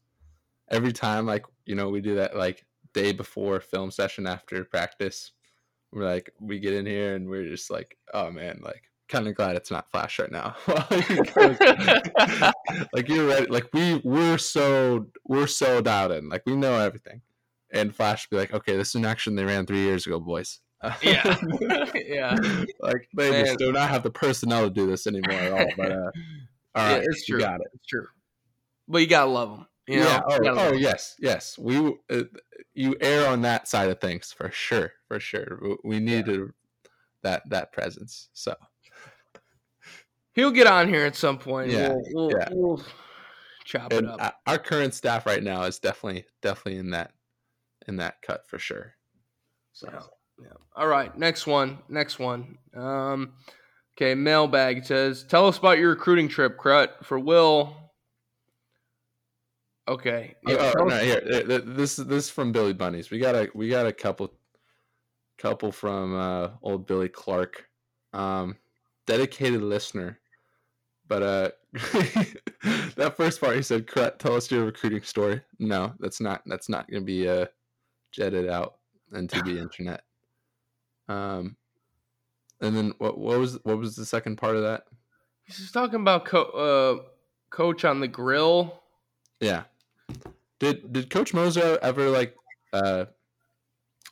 [0.70, 5.32] every time like you know we do that like day before film session after practice,
[5.92, 9.36] we're like we get in here and we're just like, oh man, like kind of
[9.36, 10.56] glad it's not Flash right now.
[12.94, 17.22] Like you're right, like we we're so we're so dialed in, like we know everything.
[17.72, 20.60] And Flash be like, okay, this is an action they ran three years ago, boys.
[21.02, 21.38] Yeah,
[21.96, 22.36] yeah.
[22.80, 23.46] like they Man.
[23.46, 25.68] just do not have the personnel to do this anymore at all.
[25.78, 26.12] But uh, all
[26.90, 27.40] Yeah, right, it's you true.
[27.42, 27.68] got it.
[27.74, 28.08] It's true.
[28.88, 29.66] but you gotta love them.
[29.88, 30.06] You know?
[30.06, 30.22] yeah.
[30.30, 31.58] Oh, oh yes, yes.
[31.58, 31.78] We
[32.10, 32.24] uh,
[32.74, 35.60] you err on that side of things for sure, for sure.
[35.84, 36.42] We needed
[37.24, 38.30] that that presence.
[38.34, 38.54] So
[40.34, 41.72] He'll get on here at some point.
[41.72, 42.48] Yeah, We'll, we'll, yeah.
[42.52, 42.84] we'll
[43.66, 44.22] chop it up.
[44.22, 47.14] uh, our current staff right now is definitely definitely in that
[47.88, 48.94] in that cut for sure.
[49.74, 50.02] So Yeah.
[50.42, 50.50] Yeah.
[50.76, 51.18] All right.
[51.18, 51.80] Next one.
[51.90, 52.58] Next one.
[52.76, 53.34] Um,
[53.98, 54.16] okay.
[54.16, 57.76] Mailbag says, "Tell us about your recruiting trip, Crut, for Will."
[59.88, 60.36] Okay.
[60.46, 63.10] Yeah, oh, no, here, th- th- this is this is from Billy Bunnies.
[63.10, 64.34] We got a we got a couple
[65.38, 67.66] couple from uh, old Billy Clark,
[68.14, 68.58] um,
[69.06, 70.20] dedicated listener.
[71.08, 71.50] But uh,
[72.96, 76.68] that first part he said, "Crut, tell us your recruiting story." No, that's not that's
[76.68, 77.46] not gonna be uh,
[78.12, 78.80] jetted out
[79.14, 80.02] into the internet.
[81.08, 81.56] Um,
[82.62, 84.86] and then what what was what was the second part of that?
[85.44, 86.42] He's talking about co-
[87.02, 87.10] uh,
[87.50, 88.82] coach on the grill.
[89.40, 89.64] Yeah.
[90.60, 92.36] Did did Coach Moser ever like
[92.74, 93.06] uh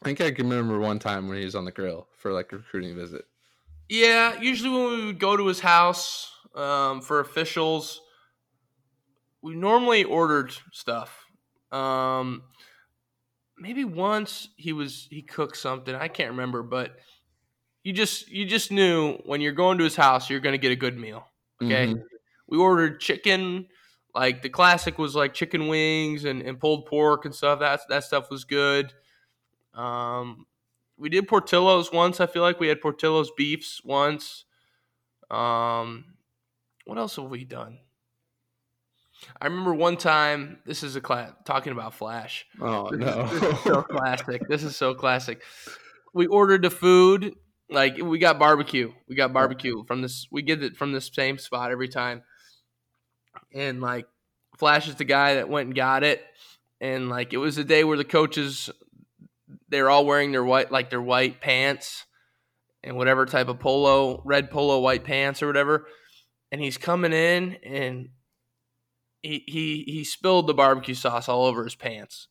[0.02, 2.52] I think I can remember one time when he was on the grill for like
[2.52, 3.26] a recruiting visit.
[3.89, 8.02] Yeah, usually when we would go to his house um, for officials,
[9.41, 11.26] we normally ordered stuff.
[11.72, 12.43] Um,
[13.58, 15.95] maybe once he was he cooked something.
[15.95, 16.97] I can't remember, but
[17.84, 20.72] you just you just knew when you're going to his house, you're going to get
[20.72, 21.26] a good meal.
[21.64, 22.03] Okay, Mhm.
[22.47, 23.68] we ordered chicken.
[24.14, 27.60] Like the classic was like chicken wings and, and pulled pork and stuff.
[27.60, 28.93] That that stuff was good.
[29.74, 30.45] Um,
[30.97, 32.22] we did Portillo's once.
[32.22, 34.45] I feel like we had Portillo's beefs once.
[35.30, 36.16] Um,
[36.86, 37.80] what else have we done?
[39.41, 40.59] I remember one time.
[40.66, 42.45] This is a class talking about Flash.
[42.59, 43.28] Oh This no.
[43.28, 44.47] this is so classic.
[44.47, 45.41] This is so classic.
[46.13, 47.36] We ordered the food.
[47.70, 48.93] Like we got barbecue.
[49.07, 50.28] We got barbecue from this.
[50.32, 52.24] We get it from this same spot every time.
[53.53, 54.07] And like
[54.57, 56.24] Flash is the guy that went and got it.
[56.80, 58.70] And like it was a day where the coaches
[59.70, 62.05] they're all wearing their white like their white pants
[62.84, 65.88] and whatever type of polo, red polo white pants or whatever.
[66.51, 68.09] And he's coming in and
[69.26, 72.28] he he he spilled the barbecue sauce all over his pants.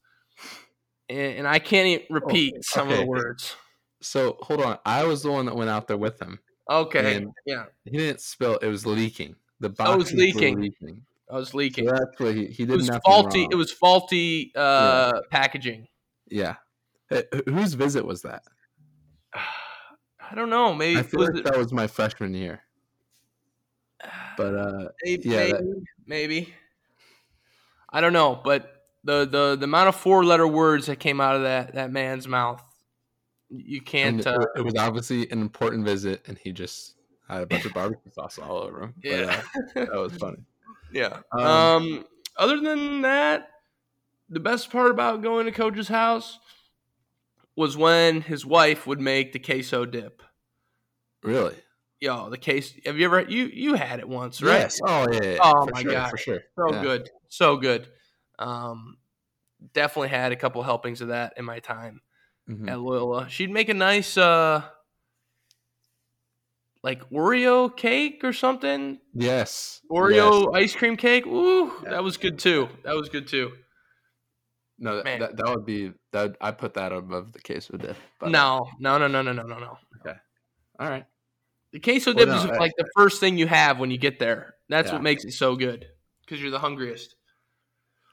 [1.09, 3.57] And, and I can't even repeat some of the words.
[4.01, 4.79] so hold on.
[4.87, 6.39] I was the one that went out there with him.
[6.71, 7.27] Okay.
[7.45, 7.65] Yeah.
[7.85, 9.37] He didn't spill, it was leaking.
[9.61, 10.61] The Oh, it was leaking.
[10.61, 11.03] leaking.
[11.31, 11.85] I was So leaking.
[11.87, 13.41] that's what he, he It did was faulty.
[13.43, 13.49] wrong.
[13.53, 15.89] It was faulty uh, packaging.
[16.31, 16.57] yeah.
[17.11, 18.43] Hey, whose visit was that?
[19.35, 20.73] I don't know.
[20.75, 22.63] Maybe I feel was like it, that was my freshman year.
[24.37, 26.55] But uh maybe, yeah, maybe, that- maybe.
[27.95, 31.37] I don't know, but the the the amount of four letter words that came out
[31.37, 32.63] of that that man's mouth,
[33.49, 34.21] you can't.
[34.21, 36.97] it, Uh, it was obviously an important visit and he just
[37.29, 38.95] had a bunch of barbecue sauce all over him.
[39.03, 40.39] But, yeah, uh, that was funny.
[40.93, 41.21] yeah.
[41.33, 42.05] Um, Um,
[42.37, 43.49] Other than that,
[44.29, 46.41] the best part about going to Coach's house
[47.57, 50.21] was when his wife would make the queso dip.
[51.23, 51.55] Really?
[52.05, 52.75] Yo, the case.
[52.85, 54.59] Have you ever you you had it once, right?
[54.61, 54.79] Yes.
[54.85, 55.21] Oh yeah.
[55.23, 56.11] yeah, Oh, for my sure, God.
[56.11, 56.41] For sure.
[56.59, 56.83] So Yeah.
[56.83, 57.89] good, so good.
[58.39, 58.99] Um,
[59.73, 62.03] definitely had a couple helpings of that in my time
[62.47, 62.71] Mhm.
[62.71, 63.31] at Loyola.
[63.31, 64.65] She'd make a nice uh,
[66.83, 69.01] like Oreo cake or something.
[69.15, 69.81] Yes.
[69.91, 70.63] Oreo yes.
[70.73, 71.25] ice cream cake.
[71.27, 71.91] Ooh, Yeah.
[71.93, 72.69] that was good too.
[72.83, 73.53] That was good too.
[74.79, 75.21] No, that, Man.
[75.21, 76.37] that that would be that.
[76.39, 77.97] I put that above the queso dip.
[78.19, 79.79] But, uh, No, no, no, no, no, no, no, no.
[80.79, 81.07] all right.
[81.75, 83.99] The queso Well, dip no, is I- like the first thing you have when you
[83.99, 84.55] get there.
[84.70, 84.95] That's Yeah.
[84.95, 85.87] what makes it so good
[86.22, 87.16] because you're the hungriest.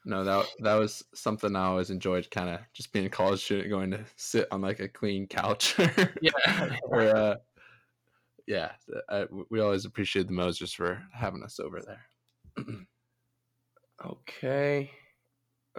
[0.04, 2.30] No, that that was something I always enjoyed.
[2.32, 5.76] Kind of just being a college student, going to sit on like a clean couch.
[6.22, 6.76] Yeah.
[6.86, 7.36] or uh,
[8.48, 8.72] yeah,
[9.08, 12.06] I, we always appreciate the Mosers for having us over there.
[14.04, 14.90] Okay.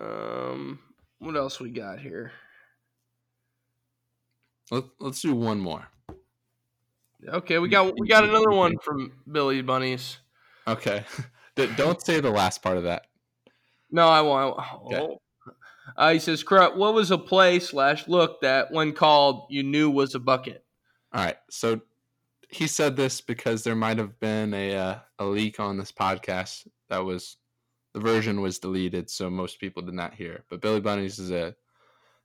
[0.00, 0.78] Um,
[1.18, 2.30] what else we got here?
[4.70, 5.88] Let, let's do one more.
[7.28, 10.18] Okay, we got we got another one from Billy Bunnies.
[10.66, 11.04] Okay,
[11.76, 13.06] don't say the last part of that.
[13.90, 14.58] No, I won't.
[14.86, 15.00] Okay.
[15.00, 15.18] Oh.
[15.96, 19.90] Uh, he says, "Crut, what was a play slash look that, when called, you knew
[19.90, 20.64] was a bucket?"
[21.12, 21.36] All right.
[21.50, 21.80] So
[22.48, 26.66] he said this because there might have been a uh, a leak on this podcast
[26.88, 27.36] that was
[27.92, 30.34] the version was deleted, so most people did not hear.
[30.34, 30.44] it.
[30.48, 31.54] But Billy Bunnies is a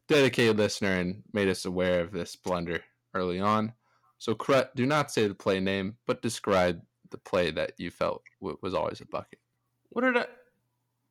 [0.07, 2.81] dedicated listener and made us aware of this blunder
[3.13, 3.73] early on.
[4.17, 8.23] So Crut, do not say the play name, but describe the play that you felt
[8.41, 9.39] w- was always a bucket.
[9.89, 10.25] What did I?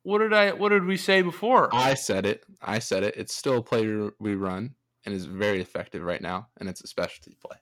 [0.03, 0.51] What did I?
[0.53, 1.73] What did we say before?
[1.73, 2.43] I said it.
[2.61, 3.15] I said it.
[3.17, 6.87] It's still a play we run and is very effective right now, and it's a
[6.87, 7.57] specialty play.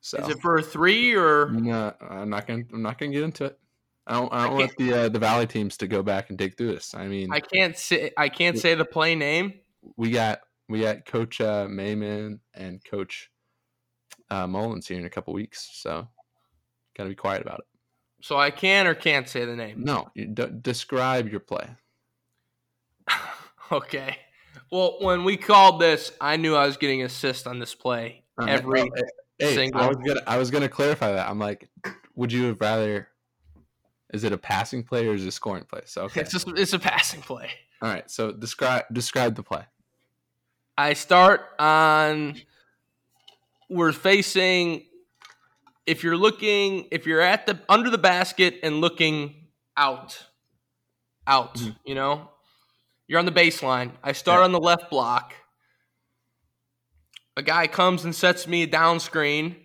[0.00, 1.50] So Is it for a three or?
[1.50, 2.62] No, I'm not gonna.
[2.72, 3.58] I'm not gonna get into it.
[4.06, 4.32] I don't.
[4.32, 6.72] I don't I want the uh, the Valley teams to go back and dig through
[6.72, 6.94] this.
[6.94, 9.54] I mean, I can't say I can't say the play name.
[9.96, 13.30] we got we got Coach uh, Mayman and Coach
[14.30, 16.06] uh, Mullins here in a couple weeks, so
[16.96, 17.66] got to be quiet about it.
[18.22, 19.82] So I can or can't say the name.
[19.84, 21.68] No, you d- describe your play.
[23.72, 24.18] okay.
[24.70, 28.24] Well, when we called this, I knew I was getting assist on this play.
[28.40, 29.02] Uh, Every uh,
[29.38, 31.28] hey, single- I was gonna I was gonna clarify that.
[31.28, 31.68] I'm like,
[32.14, 33.08] would you have rather?
[34.12, 35.82] Is it a passing play or is it a scoring play?
[35.84, 37.50] So okay, it's just it's a passing play.
[37.82, 38.10] all right.
[38.10, 39.64] So describe describe the play.
[40.78, 42.40] I start on
[43.68, 44.84] we're facing
[45.86, 50.24] if you're looking if you're at the under the basket and looking out
[51.26, 51.76] out, Mhm.
[51.84, 52.30] you know?
[53.08, 53.92] You're on the baseline.
[54.02, 54.44] I start Yeah.
[54.44, 55.34] on the left block.
[57.36, 59.56] A guy comes and sets me a down screen.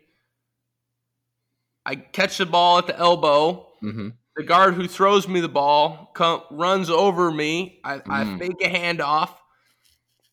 [1.85, 3.67] I catch the ball at the elbow.
[3.83, 4.09] Mm-hmm.
[4.35, 7.79] The guard who throws me the ball come, runs over me.
[7.83, 8.39] I, I Mm.
[8.39, 9.29] fake a handoff.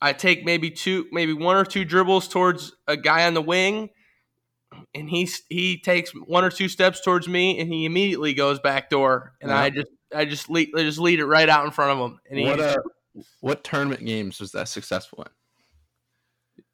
[0.01, 3.91] I take maybe two, maybe one or two dribbles towards a guy on the wing,
[4.95, 8.91] and he he takes one or two steps towards me, and he immediately goes back
[8.91, 11.99] door, and I just I just lead I just lead it right out in front
[11.99, 12.77] of him, and he What uh,
[13.41, 16.65] what tournament games was that successful in?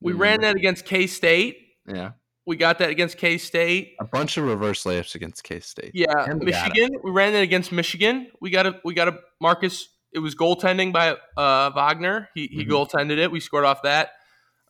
[0.00, 1.58] we You ran that against K State.
[1.88, 2.12] Yeah,
[2.46, 3.94] We got that against K State.
[4.00, 5.90] a bunch of reverse layups against K State.
[5.94, 6.74] Yeah, And we got it.
[6.74, 7.00] Michigan.
[7.02, 8.28] We ran that against Michigan.
[8.40, 9.88] We got a we got a Marques.
[10.14, 12.28] It was goaltending by uh, Wagner.
[12.34, 12.68] He he Mhm.
[12.70, 13.30] goaltended it.
[13.32, 14.12] We scored off that.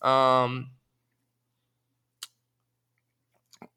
[0.02, 0.70] Um,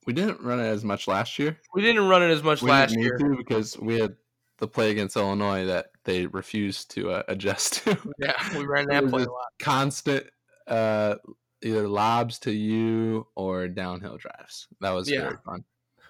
[0.05, 1.59] We didn't run it as much last year.
[1.74, 3.36] we didn't run it as much We last didn't year.
[3.38, 4.15] because we had
[4.57, 7.97] the play against Illinois that they refused to uh, adjust to.
[8.20, 9.47] Yeah, we ran that play a lot.
[9.59, 10.26] Constant,
[10.68, 11.15] uh,
[11.61, 14.68] either lobs to you or downhill drives.
[14.80, 15.22] That was Yeah.
[15.24, 15.65] very fun.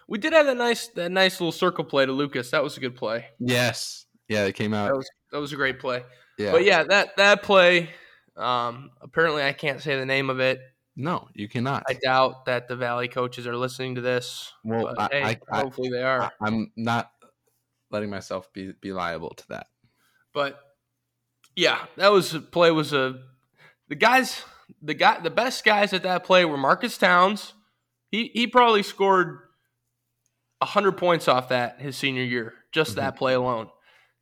[0.07, 2.51] We did have that nice that nice little circle play to Lucas.
[2.51, 3.25] That was a good play.
[3.39, 4.87] Yes, yeah, it came out.
[4.89, 6.03] That was that was a great play.
[6.37, 7.89] yeah, But yeah, that that play.
[8.35, 10.61] Um, apparently, I can't say the name of it.
[10.95, 11.83] no, you cannot.
[11.89, 14.53] I doubt that the Valley coaches are listening to this.
[14.63, 16.23] well, I, hey, I, I, hopefully they are.
[16.23, 17.11] I, I'm not
[17.91, 19.67] letting myself be be liable to that.
[20.33, 20.59] But
[21.55, 23.19] yeah, that was a play was a
[23.87, 24.43] the guys
[24.81, 27.53] the guy the best guys at that play were Marques Townes.
[28.11, 29.39] He he probably scored
[30.61, 33.69] hundred points off that his senior year, just that play alone.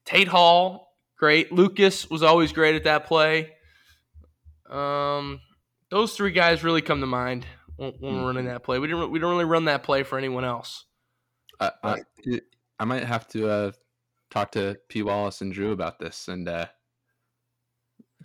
[0.05, 0.84] Tate Hall,
[1.17, 1.51] great.
[1.51, 3.51] Lucas was always great at that play.
[4.69, 5.41] Um,
[5.89, 7.45] those three guys really come to mind
[7.77, 8.79] when, when we're running that play.
[8.79, 10.85] We didn't we don't really run that play for anyone else.
[11.59, 12.03] I, I, Right.
[12.25, 12.41] y-
[12.79, 13.71] I might have to uh,
[14.31, 15.01] talk to P.
[15.03, 16.65] Wallace and Drew about this and uh,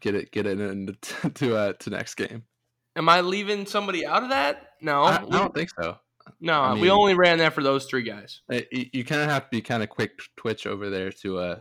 [0.01, 0.95] get it get it into
[1.35, 2.45] to uh, to next game.
[2.97, 4.71] Am I leaving somebody out of that?
[4.81, 5.97] No, I, I don't think so.
[6.41, 6.61] no.
[6.61, 8.41] I we only ran that for those three guys.
[8.51, 8.63] You,
[8.93, 11.61] you kind of have to be kind of quick twitch over there to uh,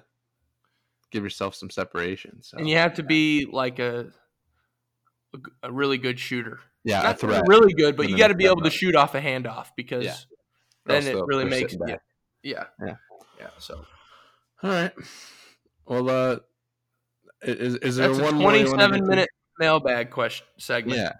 [1.11, 2.41] give yourself some separation.
[2.41, 4.11] So and you have to be like a
[5.63, 6.59] a really good shooter.
[6.83, 9.13] yeah, a Not really good, but And you got to be able to shoot off
[9.15, 10.15] a handoff because Yeah.
[10.85, 11.97] then it really makes yeah,
[12.43, 12.95] yeah, Yeah.
[13.39, 13.49] yeah.
[13.59, 13.85] So
[14.63, 14.91] All right.
[15.85, 16.39] Well, uh,
[17.41, 19.29] is is there that's a one wanna twenty-seven minute
[19.59, 20.97] mailbag question segment.
[20.99, 21.13] Yeah.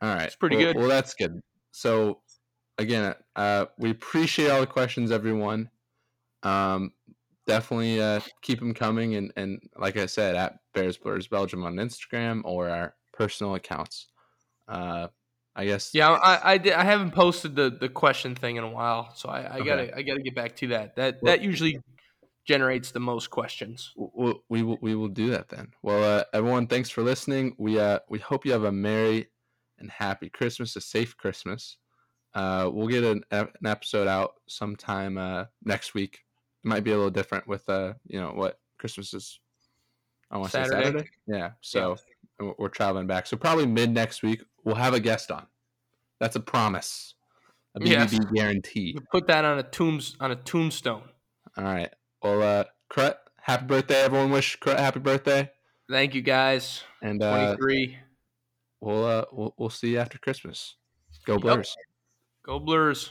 [0.00, 0.24] All right.
[0.26, 0.76] It's pretty Well- good.
[0.76, 1.40] Well, that's good.
[1.70, 2.20] So,
[2.78, 5.70] again, uh, we appreciate all the questions, everyone.
[6.42, 6.92] Um,
[7.46, 11.76] definitely uh, keep them coming, and and like I said, at Bears Blurs Belgium on
[11.76, 14.08] Instagram or our personal accounts.
[14.68, 15.08] Uh,
[15.54, 15.90] I guess.
[15.92, 19.28] Yeah, I I, did, I haven't posted the, the question thing in a while, so
[19.28, 19.64] I, I Okay.
[19.64, 20.96] gotta I gotta get back to that.
[20.96, 21.78] That Well- that usually
[22.46, 23.92] generates the most questions.
[23.96, 25.72] we, we will we will do that then.
[25.82, 27.54] Well, uh, everyone, thanks for listening.
[27.58, 29.28] We uh we hope you have a merry
[29.78, 31.76] and happy Christmas, a safe Christmas.
[32.34, 36.20] Uh, we'll get an, an episode out sometime uh, next week.
[36.64, 39.38] It might be a little different with uh you know what Christmas is.
[40.30, 40.84] I want to say Saturday.
[40.86, 41.08] Saturday.
[41.26, 41.96] Yeah, so
[42.38, 43.26] and we're- traveling back.
[43.26, 45.46] So probably mid next week we'll have a guest on.
[46.20, 47.14] That's a promise,
[47.74, 48.18] a BBB Yes.
[48.34, 48.92] guarantee.
[48.94, 51.02] You put that on a tombs on a tombstone.
[51.56, 51.90] All right.
[52.22, 54.02] Well, uh, Crut, happy birthday!
[54.02, 55.50] Everyone wish Crut happy birthday.
[55.90, 56.82] Thank you guys.
[57.02, 57.98] And uh, Twenty three.
[58.80, 60.76] we'll uh we'll, we'll see you after Christmas.
[61.26, 61.40] Go Yep.
[61.42, 61.76] Blurs.
[62.44, 63.10] Go Blurs.